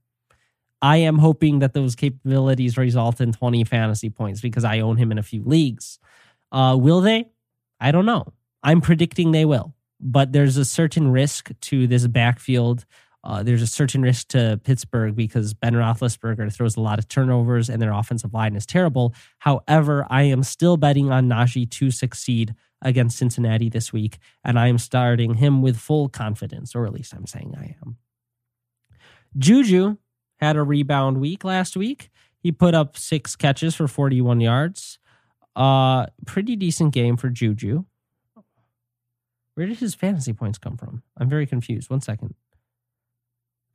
I 0.81 0.97
am 0.97 1.19
hoping 1.19 1.59
that 1.59 1.73
those 1.73 1.95
capabilities 1.95 2.77
result 2.77 3.21
in 3.21 3.31
20 3.31 3.63
fantasy 3.65 4.09
points 4.09 4.41
because 4.41 4.63
I 4.63 4.79
own 4.79 4.97
him 4.97 5.11
in 5.11 5.17
a 5.17 5.23
few 5.23 5.43
leagues. 5.43 5.99
Uh, 6.51 6.75
will 6.79 7.01
they? 7.01 7.29
I 7.79 7.91
don't 7.91 8.05
know. 8.05 8.33
I'm 8.63 8.81
predicting 8.81 9.31
they 9.31 9.45
will, 9.45 9.73
but 9.99 10.31
there's 10.31 10.57
a 10.57 10.65
certain 10.65 11.11
risk 11.11 11.51
to 11.61 11.87
this 11.87 12.07
backfield. 12.07 12.85
Uh, 13.23 13.43
there's 13.43 13.61
a 13.61 13.67
certain 13.67 14.01
risk 14.01 14.29
to 14.29 14.59
Pittsburgh 14.63 15.15
because 15.15 15.53
Ben 15.53 15.73
Roethlisberger 15.73 16.51
throws 16.51 16.75
a 16.75 16.81
lot 16.81 16.97
of 16.97 17.07
turnovers 17.07 17.69
and 17.69 17.81
their 17.81 17.91
offensive 17.91 18.33
line 18.33 18.55
is 18.55 18.65
terrible. 18.65 19.13
However, 19.39 20.07
I 20.09 20.23
am 20.23 20.41
still 20.41 20.77
betting 20.77 21.11
on 21.11 21.27
Najee 21.27 21.69
to 21.69 21.91
succeed 21.91 22.55
against 22.81 23.17
Cincinnati 23.17 23.69
this 23.69 23.93
week, 23.93 24.17
and 24.43 24.57
I 24.57 24.67
am 24.67 24.79
starting 24.79 25.35
him 25.35 25.61
with 25.61 25.77
full 25.77 26.09
confidence, 26.09 26.73
or 26.73 26.87
at 26.87 26.93
least 26.93 27.13
I'm 27.13 27.27
saying 27.27 27.53
I 27.55 27.75
am. 27.83 27.97
Juju 29.37 29.97
had 30.41 30.55
a 30.55 30.63
rebound 30.63 31.19
week 31.19 31.43
last 31.43 31.77
week. 31.77 32.09
He 32.39 32.51
put 32.51 32.73
up 32.73 32.97
six 32.97 33.35
catches 33.35 33.75
for 33.75 33.87
41 33.87 34.41
yards. 34.41 34.97
Uh, 35.55 36.07
pretty 36.25 36.55
decent 36.55 36.93
game 36.93 37.17
for 37.17 37.29
Juju. 37.29 37.85
Where 39.53 39.67
did 39.67 39.77
his 39.77 39.93
fantasy 39.93 40.33
points 40.33 40.57
come 40.57 40.77
from? 40.77 41.03
I'm 41.17 41.29
very 41.29 41.45
confused. 41.45 41.89
One 41.89 42.01
second. 42.01 42.33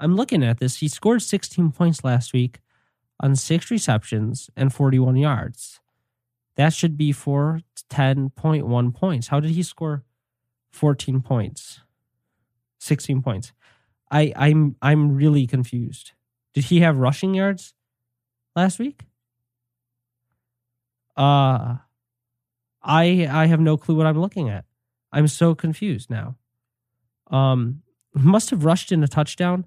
I'm 0.00 0.16
looking 0.16 0.42
at 0.42 0.59
this. 0.59 0.79
He 0.79 0.88
scored 0.88 1.22
16 1.22 1.70
points 1.72 2.02
last 2.02 2.33
week 2.33 2.61
on 3.20 3.37
six 3.37 3.70
receptions 3.70 4.50
and 4.57 4.72
41 4.72 5.16
yards. 5.16 5.81
That 6.57 6.72
should 6.72 6.96
be 6.96 7.12
for 7.12 7.61
10.1 7.90 8.94
points. 8.94 9.29
How 9.29 9.40
did 9.40 9.52
he 9.52 9.62
score 9.62 10.05
14 10.72 11.20
points? 11.20 11.81
16 12.79 13.22
points. 13.22 13.52
I, 14.11 14.33
I'm 14.37 14.76
I'm 14.81 15.14
really 15.16 15.46
confused. 15.46 16.12
Did 16.57 16.64
he 16.64 16.81
have 16.81 16.97
rushing 16.97 17.35
yards 17.35 17.75
last 18.57 18.79
week? 18.79 19.03
Uh 21.14 21.77
I 22.83 23.29
I 23.31 23.45
have 23.45 23.61
no 23.61 23.77
clue 23.77 23.95
what 23.95 24.07
I'm 24.07 24.19
looking 24.19 24.49
at. 24.49 24.64
I'm 25.12 25.29
so 25.29 25.55
confused 25.55 26.09
now. 26.09 26.37
Um 27.31 27.83
must 28.14 28.49
have 28.49 28.64
rushed 28.64 28.90
in 28.90 29.05
a 29.05 29.07
touchdown. 29.07 29.66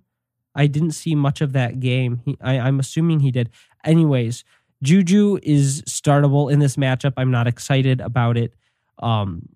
I 0.55 0.65
didn't 0.65 0.93
see 0.93 1.13
much 1.13 1.41
of 1.41 1.53
that 1.53 1.79
game. 1.79 2.21
He, 2.25 2.35
I, 2.41 2.57
I'm 2.57 2.79
assuming 2.79 3.19
he 3.19 3.29
did. 3.29 3.51
Anyways, 3.85 4.43
Juju 4.81 5.37
is 5.43 5.83
startable 5.83 6.51
in 6.51 6.57
this 6.57 6.75
matchup. 6.75 7.13
I'm 7.17 7.29
not 7.29 7.45
excited 7.45 8.01
about 8.01 8.35
it. 8.35 8.55
Um, 8.97 9.49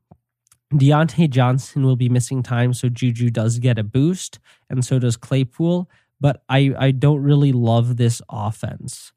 Diontae 0.71 1.31
Johnson 1.31 1.83
will 1.83 1.95
be 1.95 2.09
missing 2.09 2.43
time, 2.43 2.75
so 2.75 2.89
Juju 2.89 3.31
does 3.31 3.57
get 3.57 3.79
a 3.79 3.83
boost, 3.83 4.37
and 4.69 4.85
so 4.85 4.99
does 4.99 5.17
Claypool 5.17 5.89
but 6.23 6.41
I, 6.47 6.73
I 6.79 6.91
don't 6.91 7.21
really 7.21 7.51
love 7.51 7.97
this 7.97 8.21
offense. 8.29 9.11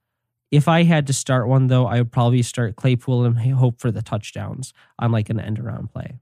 If 0.50 0.66
I 0.66 0.82
had 0.82 1.06
to 1.06 1.12
start 1.12 1.46
one, 1.46 1.68
though, 1.68 1.86
I 1.86 1.98
would 1.98 2.10
probably 2.10 2.42
start 2.42 2.74
Claypool 2.74 3.24
and 3.24 3.38
hope 3.38 3.80
for 3.80 3.92
the 3.92 4.02
touchdowns 4.02 4.72
on 4.98 5.12
like 5.12 5.30
an 5.30 5.38
end 5.38 5.60
around 5.60 5.92
play. 5.92 6.18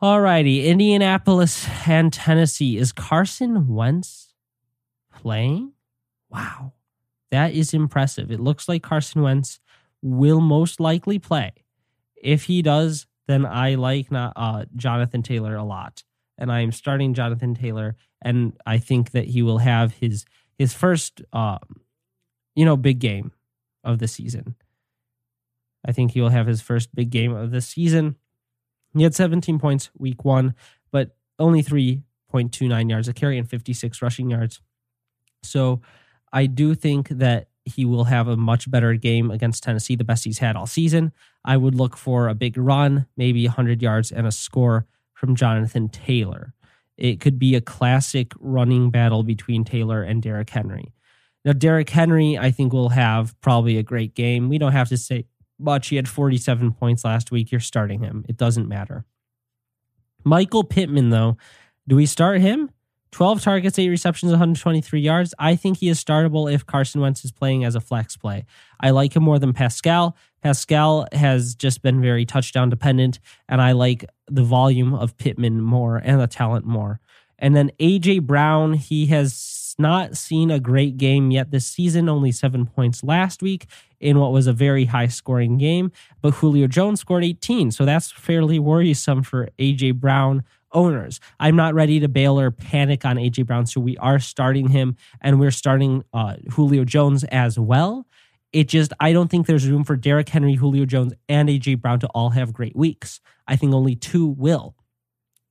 All 0.00 0.20
righty, 0.20 0.66
Indianapolis 0.66 1.68
and 1.86 2.12
Tennessee. 2.12 2.76
Is 2.78 2.90
Carson 2.90 3.68
Wentz 3.68 4.34
playing? 5.14 5.74
Wow, 6.28 6.72
that 7.30 7.52
is 7.52 7.72
impressive. 7.72 8.32
It 8.32 8.40
looks 8.40 8.68
like 8.68 8.82
Carson 8.82 9.22
Wentz 9.22 9.60
will 10.02 10.40
most 10.40 10.80
likely 10.80 11.20
play. 11.20 11.52
If 12.16 12.44
he 12.44 12.62
does, 12.62 13.06
then 13.28 13.46
I 13.46 13.76
like 13.76 14.08
uh, 14.10 14.64
Jonathan 14.74 15.22
Taylor 15.22 15.54
a 15.54 15.62
lot, 15.62 16.02
and 16.36 16.50
I 16.50 16.62
am 16.62 16.72
starting 16.72 17.14
Jonathan 17.14 17.54
Taylor 17.54 17.94
and 18.22 18.52
I 18.66 18.78
think 18.78 19.12
that 19.12 19.26
he 19.26 19.42
will 19.42 19.58
have 19.58 19.94
his 19.94 20.24
his 20.58 20.74
first, 20.74 21.22
uh, 21.32 21.58
you 22.54 22.64
know, 22.64 22.76
big 22.76 22.98
game 22.98 23.32
of 23.84 23.98
the 23.98 24.08
season. 24.08 24.56
I 25.86 25.92
think 25.92 26.12
he 26.12 26.20
will 26.20 26.30
have 26.30 26.46
his 26.46 26.60
first 26.60 26.94
big 26.94 27.10
game 27.10 27.32
of 27.32 27.52
the 27.52 27.60
season. 27.60 28.16
He 28.94 29.04
had 29.04 29.14
17 29.14 29.58
points 29.60 29.90
week 29.96 30.24
one, 30.24 30.54
but 30.90 31.16
only 31.38 31.62
3.29 31.62 32.90
yards 32.90 33.06
a 33.06 33.12
carry 33.12 33.38
and 33.38 33.48
56 33.48 34.02
rushing 34.02 34.30
yards. 34.30 34.60
So 35.44 35.80
I 36.32 36.46
do 36.46 36.74
think 36.74 37.08
that 37.10 37.48
he 37.64 37.84
will 37.84 38.04
have 38.04 38.26
a 38.26 38.36
much 38.36 38.68
better 38.70 38.94
game 38.94 39.30
against 39.30 39.62
Tennessee, 39.62 39.94
the 39.94 40.04
best 40.04 40.24
he's 40.24 40.38
had 40.38 40.56
all 40.56 40.66
season. 40.66 41.12
I 41.44 41.56
would 41.56 41.74
look 41.74 41.96
for 41.96 42.28
a 42.28 42.34
big 42.34 42.58
run, 42.58 43.06
maybe 43.16 43.46
100 43.46 43.80
yards 43.82 44.10
and 44.10 44.26
a 44.26 44.32
score 44.32 44.86
from 45.14 45.36
Jonathan 45.36 45.88
Taylor 45.88 46.54
it 46.98 47.20
could 47.20 47.38
be 47.38 47.54
a 47.54 47.60
classic 47.60 48.32
running 48.38 48.90
battle 48.90 49.22
between 49.22 49.64
Taylor 49.64 50.02
and 50.02 50.20
Derrick 50.22 50.50
Henry. 50.50 50.92
Now, 51.44 51.52
Derrick 51.52 51.88
Henry, 51.88 52.36
I 52.36 52.50
think, 52.50 52.72
will 52.72 52.90
have 52.90 53.40
probably 53.40 53.78
a 53.78 53.82
great 53.82 54.14
game. 54.14 54.48
We 54.48 54.58
don't 54.58 54.72
have 54.72 54.88
to 54.88 54.96
say 54.96 55.26
much. 55.58 55.88
He 55.88 55.96
had 55.96 56.08
47 56.08 56.72
points 56.72 57.04
last 57.04 57.30
week. 57.30 57.50
You're 57.50 57.60
starting 57.60 58.00
him. 58.00 58.24
It 58.28 58.36
doesn't 58.36 58.68
matter. 58.68 59.04
Michael 60.24 60.64
Pittman, 60.64 61.10
though, 61.10 61.36
do 61.86 61.96
we 61.96 62.06
start 62.06 62.40
him? 62.40 62.70
12 63.12 63.40
targets, 63.40 63.78
8 63.78 63.88
receptions, 63.88 64.30
123 64.32 65.00
yards. 65.00 65.34
I 65.38 65.56
think 65.56 65.78
he 65.78 65.88
is 65.88 66.02
startable 66.02 66.52
if 66.52 66.66
Carson 66.66 67.00
Wentz 67.00 67.24
is 67.24 67.32
playing 67.32 67.64
as 67.64 67.74
a 67.74 67.80
flex 67.80 68.16
play. 68.16 68.44
I 68.80 68.90
like 68.90 69.16
him 69.16 69.22
more 69.22 69.38
than 69.38 69.52
Pascal. 69.52 70.16
Pascal 70.42 71.06
has 71.12 71.54
just 71.54 71.82
been 71.82 72.00
very 72.00 72.24
touchdown 72.24 72.68
dependent, 72.70 73.18
and 73.48 73.60
I 73.60 73.72
like 73.72 74.04
the 74.26 74.42
volume 74.42 74.94
of 74.94 75.16
Pittman 75.16 75.60
more 75.60 75.96
and 75.96 76.20
the 76.20 76.26
talent 76.26 76.64
more. 76.64 77.00
And 77.38 77.54
then 77.54 77.70
AJ 77.78 78.22
Brown, 78.22 78.74
he 78.74 79.06
has 79.06 79.74
not 79.78 80.16
seen 80.16 80.50
a 80.50 80.58
great 80.58 80.96
game 80.96 81.30
yet 81.30 81.50
this 81.50 81.66
season, 81.66 82.08
only 82.08 82.32
seven 82.32 82.66
points 82.66 83.04
last 83.04 83.42
week 83.42 83.66
in 84.00 84.18
what 84.18 84.32
was 84.32 84.46
a 84.46 84.52
very 84.52 84.86
high 84.86 85.06
scoring 85.06 85.56
game. 85.56 85.92
But 86.20 86.34
Julio 86.34 86.66
Jones 86.66 87.00
scored 87.00 87.24
18, 87.24 87.70
so 87.70 87.84
that's 87.84 88.10
fairly 88.10 88.58
worrisome 88.58 89.22
for 89.22 89.48
AJ 89.58 89.94
Brown 89.94 90.42
owners. 90.72 91.20
I'm 91.40 91.56
not 91.56 91.74
ready 91.74 92.00
to 92.00 92.08
bail 92.08 92.38
or 92.38 92.50
panic 92.50 93.04
on 93.04 93.16
AJ 93.16 93.46
Brown, 93.46 93.66
so 93.66 93.80
we 93.80 93.96
are 93.98 94.18
starting 94.18 94.68
him 94.68 94.96
and 95.20 95.40
we're 95.40 95.50
starting 95.50 96.04
uh, 96.12 96.34
Julio 96.50 96.84
Jones 96.84 97.24
as 97.24 97.58
well. 97.58 98.06
It 98.52 98.68
just, 98.68 98.92
I 98.98 99.12
don't 99.12 99.28
think 99.30 99.46
there's 99.46 99.68
room 99.68 99.84
for 99.84 99.96
Derrick 99.96 100.28
Henry, 100.28 100.54
Julio 100.54 100.86
Jones, 100.86 101.12
and 101.28 101.48
AJ 101.48 101.80
Brown 101.80 102.00
to 102.00 102.06
all 102.08 102.30
have 102.30 102.52
great 102.52 102.74
weeks. 102.74 103.20
I 103.46 103.56
think 103.56 103.74
only 103.74 103.94
two 103.94 104.26
will. 104.26 104.74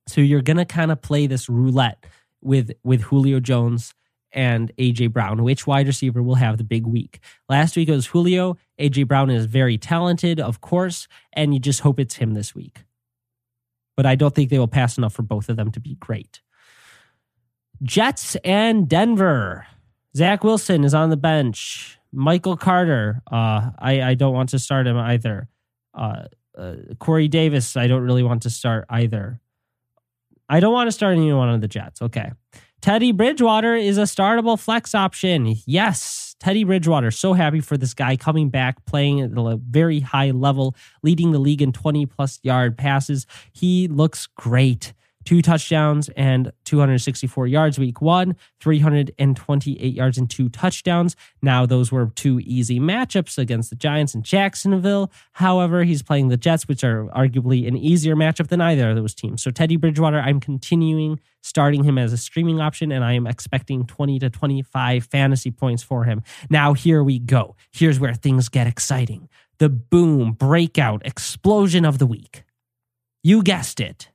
So 0.08 0.20
you're 0.20 0.42
gonna 0.42 0.64
kind 0.64 0.90
of 0.90 1.02
play 1.02 1.26
this 1.26 1.48
roulette 1.48 2.04
with 2.40 2.72
with 2.82 3.02
Julio 3.02 3.40
Jones 3.40 3.94
and 4.32 4.72
AJ 4.78 5.12
Brown. 5.12 5.42
Which 5.42 5.66
wide 5.66 5.86
receiver 5.86 6.22
will 6.22 6.36
have 6.36 6.58
the 6.58 6.64
big 6.64 6.86
week? 6.86 7.20
Last 7.48 7.76
week 7.76 7.88
it 7.88 7.92
was 7.92 8.06
Julio. 8.06 8.56
AJ 8.80 9.06
Brown 9.06 9.30
is 9.30 9.46
very 9.46 9.78
talented, 9.78 10.40
of 10.40 10.60
course, 10.60 11.08
and 11.32 11.52
you 11.52 11.60
just 11.60 11.80
hope 11.80 12.00
it's 12.00 12.16
him 12.16 12.34
this 12.34 12.54
week 12.54 12.84
but 13.98 14.06
I 14.06 14.14
don't 14.14 14.32
think 14.32 14.48
they 14.48 14.60
will 14.60 14.68
pass 14.68 14.96
enough 14.96 15.12
for 15.12 15.22
both 15.22 15.48
of 15.48 15.56
them 15.56 15.72
to 15.72 15.80
be 15.80 15.96
great. 15.96 16.40
Jets 17.82 18.36
and 18.44 18.88
Denver. 18.88 19.66
Zach 20.16 20.44
Wilson 20.44 20.84
is 20.84 20.94
on 20.94 21.10
the 21.10 21.16
bench. 21.16 21.97
Michael 22.12 22.56
Carter. 22.56 23.22
Uh, 23.30 23.70
I, 23.78 24.02
I 24.02 24.14
don't 24.14 24.34
want 24.34 24.50
to 24.50 24.58
start 24.58 24.86
him 24.86 24.96
either. 24.96 25.48
Uh, 25.94 26.24
uh, 26.56 26.74
Corey 26.98 27.28
Davis. 27.28 27.76
I 27.76 27.86
don't 27.86 28.02
really 28.02 28.22
want 28.22 28.42
to 28.42 28.50
start 28.50 28.86
either. 28.88 29.40
I 30.48 30.60
don't 30.60 30.72
want 30.72 30.88
to 30.88 30.92
start 30.92 31.16
anyone 31.16 31.48
on 31.48 31.60
the 31.60 31.68
Jets. 31.68 32.00
Okay. 32.02 32.32
Teddy 32.80 33.10
Bridgewater 33.12 33.74
is 33.74 33.98
a 33.98 34.02
startable 34.02 34.58
flex 34.58 34.94
option. 34.94 35.56
Yes, 35.66 36.36
Teddy 36.38 36.62
Bridgewater. 36.62 37.10
So 37.10 37.32
happy 37.32 37.60
for 37.60 37.76
this 37.76 37.92
guy 37.92 38.16
coming 38.16 38.50
back, 38.50 38.84
playing 38.86 39.20
at 39.20 39.30
a 39.34 39.56
very 39.56 40.00
high 40.00 40.30
level, 40.30 40.76
leading 41.02 41.32
the 41.32 41.40
league 41.40 41.60
in 41.60 41.72
20 41.72 42.06
plus 42.06 42.38
yard 42.44 42.78
passes. 42.78 43.26
He 43.52 43.88
looks 43.88 44.28
great 44.28 44.92
two 45.28 45.42
touchdowns 45.42 46.08
and 46.16 46.50
264 46.64 47.46
yards 47.46 47.78
week 47.78 48.00
one, 48.00 48.34
328 48.60 49.94
yards 49.94 50.16
and 50.16 50.30
two 50.30 50.48
touchdowns. 50.48 51.16
Now, 51.42 51.66
those 51.66 51.92
were 51.92 52.06
two 52.14 52.40
easy 52.40 52.80
matchups 52.80 53.36
against 53.36 53.68
the 53.68 53.76
Giants 53.76 54.14
and 54.14 54.24
Jacksonville. 54.24 55.12
However, 55.32 55.84
he's 55.84 56.02
playing 56.02 56.28
the 56.28 56.38
Jets, 56.38 56.66
which 56.66 56.82
are 56.82 57.08
arguably 57.08 57.68
an 57.68 57.76
easier 57.76 58.16
matchup 58.16 58.48
than 58.48 58.62
either 58.62 58.88
of 58.88 58.96
those 58.96 59.14
teams. 59.14 59.42
So, 59.42 59.50
Teddy 59.50 59.76
Bridgewater, 59.76 60.18
I'm 60.18 60.40
continuing 60.40 61.20
starting 61.42 61.84
him 61.84 61.98
as 61.98 62.14
a 62.14 62.16
streaming 62.16 62.58
option, 62.62 62.90
and 62.90 63.04
I 63.04 63.12
am 63.12 63.26
expecting 63.26 63.84
20 63.84 64.20
to 64.20 64.30
25 64.30 65.04
fantasy 65.04 65.50
points 65.50 65.82
for 65.82 66.04
him. 66.04 66.22
Now, 66.48 66.72
here 66.72 67.04
we 67.04 67.18
go. 67.18 67.54
Here's 67.70 68.00
where 68.00 68.14
things 68.14 68.48
get 68.48 68.66
exciting 68.66 69.28
the 69.58 69.68
boom, 69.68 70.32
breakout, 70.32 71.04
explosion 71.04 71.84
of 71.84 71.98
the 71.98 72.06
week. 72.06 72.44
You 73.22 73.42
guessed 73.42 73.78
it. 73.78 74.08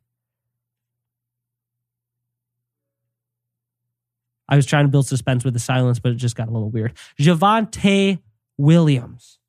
I 4.54 4.56
was 4.56 4.68
trying 4.68 4.86
to 4.86 4.90
build 4.92 5.08
suspense 5.08 5.44
with 5.44 5.56
the 5.56 5.60
silence, 5.60 5.98
but 5.98 6.12
it 6.12 6.16
just 6.16 6.36
got 6.36 6.48
a 6.48 6.52
little 6.52 6.70
weird. 6.70 6.94
Javonte 7.20 8.20
Williams. 8.56 9.40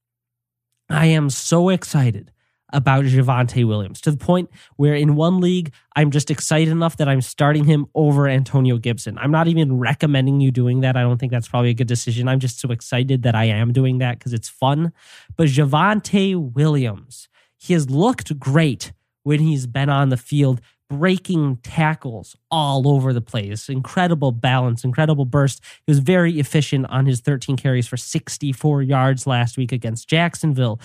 I 0.88 1.06
am 1.06 1.28
so 1.28 1.68
excited 1.68 2.30
about 2.72 3.04
Javonte 3.04 3.68
Williams 3.68 4.00
to 4.00 4.10
the 4.10 4.16
point 4.16 4.48
where 4.76 4.94
in 4.94 5.14
one 5.14 5.42
league, 5.42 5.74
I'm 5.94 6.10
just 6.10 6.30
excited 6.30 6.70
enough 6.70 6.96
that 6.96 7.06
I'm 7.06 7.20
starting 7.20 7.64
him 7.64 7.84
over 7.94 8.26
Antonio 8.26 8.78
Gibson. 8.78 9.18
I'm 9.18 9.30
not 9.30 9.46
even 9.46 9.78
recommending 9.78 10.40
you 10.40 10.50
doing 10.50 10.80
that. 10.80 10.96
I 10.96 11.02
don't 11.02 11.18
think 11.18 11.32
that's 11.32 11.48
probably 11.48 11.68
a 11.68 11.74
good 11.74 11.86
decision. 11.86 12.26
I'm 12.26 12.40
just 12.40 12.58
so 12.58 12.70
excited 12.70 13.24
that 13.24 13.34
I 13.34 13.44
am 13.44 13.74
doing 13.74 13.98
that 13.98 14.18
because 14.18 14.32
it's 14.32 14.48
fun. 14.48 14.90
But 15.36 15.48
Javonte 15.48 16.34
Williams, 16.54 17.28
he 17.58 17.74
has 17.74 17.90
looked 17.90 18.38
great 18.38 18.92
when 19.22 19.40
he's 19.40 19.66
been 19.66 19.90
on 19.90 20.08
the 20.08 20.16
field 20.16 20.62
breaking 20.88 21.56
tackles 21.56 22.36
all 22.50 22.88
over 22.88 23.12
the 23.12 23.20
place. 23.20 23.68
Incredible 23.68 24.32
balance, 24.32 24.84
incredible 24.84 25.24
burst. 25.24 25.60
He 25.86 25.90
was 25.90 25.98
very 25.98 26.38
efficient 26.38 26.86
on 26.88 27.06
his 27.06 27.20
13 27.20 27.56
carries 27.56 27.86
for 27.86 27.96
64 27.96 28.82
yards 28.82 29.26
last 29.26 29.56
week 29.56 29.72
against 29.72 30.08
Jacksonville. 30.08 30.80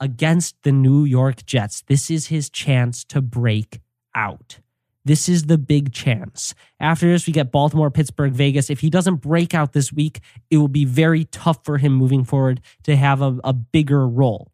Against 0.00 0.62
the 0.62 0.70
New 0.70 1.04
York 1.04 1.44
Jets, 1.44 1.82
this 1.88 2.10
is 2.10 2.28
his 2.28 2.48
chance 2.50 3.02
to 3.04 3.20
break 3.20 3.80
out. 4.14 4.60
This 5.04 5.28
is 5.28 5.44
the 5.44 5.58
big 5.58 5.92
chance. 5.92 6.54
After 6.78 7.10
this, 7.10 7.26
we 7.26 7.32
get 7.32 7.50
Baltimore, 7.50 7.90
Pittsburgh, 7.90 8.32
Vegas. 8.32 8.68
If 8.68 8.80
he 8.80 8.90
doesn't 8.90 9.16
break 9.16 9.54
out 9.54 9.72
this 9.72 9.92
week, 9.92 10.20
it 10.50 10.58
will 10.58 10.68
be 10.68 10.84
very 10.84 11.24
tough 11.24 11.64
for 11.64 11.78
him 11.78 11.94
moving 11.94 12.24
forward 12.24 12.60
to 12.84 12.94
have 12.94 13.22
a, 13.22 13.38
a 13.42 13.52
bigger 13.52 14.06
role 14.06 14.52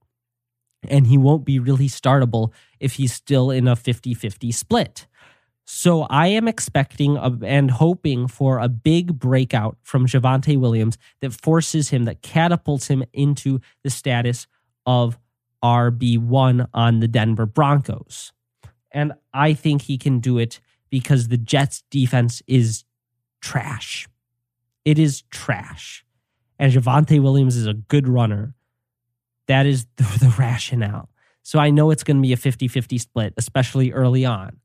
and 0.88 1.06
he 1.06 1.18
won't 1.18 1.44
be 1.44 1.58
really 1.58 1.88
startable 1.88 2.52
if 2.80 2.94
he's 2.94 3.12
still 3.12 3.50
in 3.50 3.68
a 3.68 3.76
50 3.76 4.14
50 4.14 4.52
split. 4.52 5.06
So 5.66 6.02
I 6.02 6.26
am 6.28 6.46
expecting 6.46 7.16
a, 7.16 7.32
and 7.42 7.70
hoping 7.70 8.28
for 8.28 8.58
a 8.58 8.68
big 8.68 9.18
breakout 9.18 9.78
from 9.82 10.06
Javonte 10.06 10.58
Williams 10.58 10.98
that 11.20 11.32
forces 11.32 11.88
him, 11.88 12.04
that 12.04 12.22
catapults 12.22 12.88
him 12.88 13.02
into 13.12 13.60
the 13.82 13.90
status 13.90 14.46
of 14.84 15.18
RB1 15.62 16.68
on 16.74 17.00
the 17.00 17.08
Denver 17.08 17.46
Broncos. 17.46 18.32
And 18.92 19.14
I 19.32 19.54
think 19.54 19.82
he 19.82 19.96
can 19.96 20.20
do 20.20 20.38
it 20.38 20.60
because 20.90 21.28
the 21.28 21.38
Jets 21.38 21.82
defense 21.90 22.42
is 22.46 22.84
trash. 23.40 24.06
It 24.84 24.98
is 24.98 25.22
trash. 25.30 26.04
And 26.58 26.72
Javonte 26.72 27.20
Williams 27.20 27.56
is 27.56 27.66
a 27.66 27.74
good 27.74 28.06
runner. 28.06 28.54
That 29.48 29.66
is 29.66 29.86
the, 29.96 30.02
the 30.20 30.34
rationale. 30.38 31.08
So 31.42 31.58
I 31.58 31.70
know 31.70 31.90
it's 31.90 32.04
going 32.04 32.16
to 32.16 32.22
be 32.22 32.32
a 32.32 32.38
50 32.38 32.68
50 32.68 32.98
split, 32.98 33.34
especially 33.36 33.92
early 33.92 34.24
on. 34.24 34.60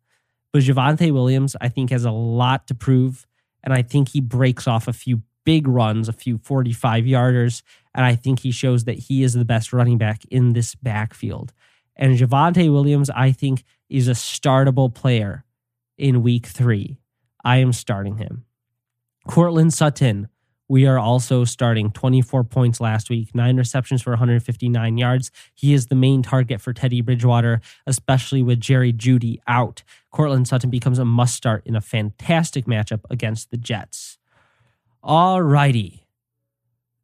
But 0.51 0.63
Javonte 0.63 1.11
Williams, 1.11 1.55
I 1.61 1.69
think, 1.69 1.91
has 1.91 2.05
a 2.05 2.11
lot 2.11 2.67
to 2.67 2.75
prove. 2.75 3.27
And 3.63 3.73
I 3.73 3.81
think 3.81 4.09
he 4.09 4.21
breaks 4.21 4.67
off 4.67 4.87
a 4.87 4.93
few 4.93 5.21
big 5.45 5.67
runs, 5.67 6.07
a 6.07 6.13
few 6.13 6.37
45 6.37 7.03
yarders. 7.03 7.61
And 7.93 8.05
I 8.05 8.15
think 8.15 8.39
he 8.39 8.51
shows 8.51 8.85
that 8.85 8.97
he 8.97 9.23
is 9.23 9.33
the 9.33 9.45
best 9.45 9.73
running 9.73 9.97
back 9.97 10.23
in 10.31 10.53
this 10.53 10.75
backfield. 10.75 11.53
And 11.95 12.17
Javonte 12.17 12.71
Williams, 12.71 13.09
I 13.09 13.31
think, 13.31 13.63
is 13.89 14.07
a 14.07 14.11
startable 14.11 14.93
player 14.93 15.43
in 15.97 16.23
week 16.23 16.45
three. 16.45 16.97
I 17.43 17.57
am 17.57 17.73
starting 17.73 18.17
him. 18.17 18.45
Courtland 19.27 19.73
Sutton, 19.73 20.29
we 20.69 20.85
are 20.85 20.99
also 20.99 21.43
starting 21.43 21.91
24 21.91 22.43
points 22.43 22.79
last 22.79 23.09
week, 23.09 23.33
nine 23.33 23.57
receptions 23.57 24.03
for 24.03 24.11
159 24.11 24.97
yards. 24.97 25.31
He 25.55 25.73
is 25.73 25.87
the 25.87 25.95
main 25.95 26.21
target 26.21 26.61
for 26.61 26.73
Teddy 26.73 27.01
Bridgewater, 27.01 27.59
especially 27.87 28.43
with 28.43 28.59
Jerry 28.59 28.93
Jeudy 28.93 29.39
out. 29.47 29.81
Courtland 30.11 30.47
Sutton 30.47 30.69
becomes 30.69 30.99
a 30.99 31.05
must 31.05 31.35
start 31.35 31.63
in 31.65 31.75
a 31.75 31.81
fantastic 31.81 32.65
matchup 32.65 33.01
against 33.09 33.49
the 33.49 33.57
Jets. 33.57 34.19
All 35.01 35.41
righty 35.41 36.05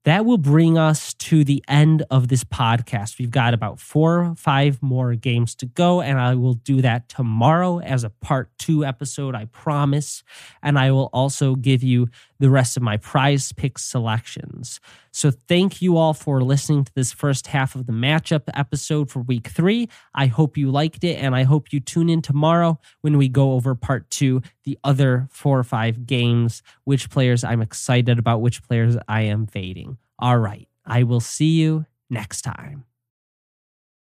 that 0.06 0.24
will 0.24 0.38
bring 0.38 0.78
us 0.78 1.16
to 1.16 1.44
the 1.44 1.64
end 1.68 2.04
of 2.12 2.28
this 2.28 2.44
podcast. 2.44 3.18
We've 3.18 3.32
got 3.32 3.56
about 3.56 3.80
four 3.80 4.20
or 4.20 4.36
five 4.36 4.82
more 4.82 5.16
games 5.16 5.56
to 5.56 5.66
go, 5.66 6.00
and 6.00 6.20
I 6.20 6.36
will 6.36 6.54
do 6.54 6.82
that 6.84 7.10
tomorrow 7.10 7.80
as 7.80 8.04
a 8.04 8.12
part 8.12 8.52
two 8.60 8.86
episode, 8.86 9.34
I 9.34 9.46
promise. 9.46 10.24
And 10.62 10.78
I 10.78 10.92
will 10.92 11.10
also 11.12 11.56
give 11.56 11.82
you 11.82 12.08
the 12.40 12.50
rest 12.50 12.78
of 12.78 12.84
my 12.84 12.98
prize 12.98 13.52
pick 13.54 13.78
selections. 13.78 14.80
So 15.12 15.32
thank 15.32 15.82
you 15.82 15.98
all 15.98 16.14
for 16.14 16.42
listening 16.42 16.84
to 16.86 16.94
this 16.94 17.12
first 17.12 17.48
half 17.48 17.76
of 17.76 17.86
the 17.86 17.94
matchup 17.94 18.44
episode 18.54 19.10
for 19.10 19.22
week 19.22 19.48
three. 19.48 19.90
I 20.14 20.28
hope 20.28 20.58
you 20.58 20.72
liked 20.72 21.04
it, 21.04 21.16
and 21.16 21.36
I 21.36 21.44
hope 21.44 21.72
you 21.72 21.80
tune 21.80 22.10
in 22.10 22.22
tomorrow 22.22 22.80
when 23.02 23.18
we 23.18 23.30
go 23.30 23.54
over 23.54 23.76
part 23.76 24.10
two, 24.10 24.42
the 24.64 24.78
other 24.84 25.28
four 25.32 25.58
or 25.58 25.64
five 25.64 26.06
games, 26.06 26.62
which 26.84 27.10
players 27.10 27.44
I'm 27.44 27.62
excited 27.62 28.20
about, 28.20 28.42
which 28.42 28.64
players 28.64 28.98
I 29.08 29.22
am 29.22 29.48
fading. 29.48 29.98
All 30.20 30.38
right. 30.38 30.68
I 30.86 31.04
will 31.04 31.20
see 31.20 31.60
you 31.60 31.86
next 32.10 32.44
time. 32.44 32.86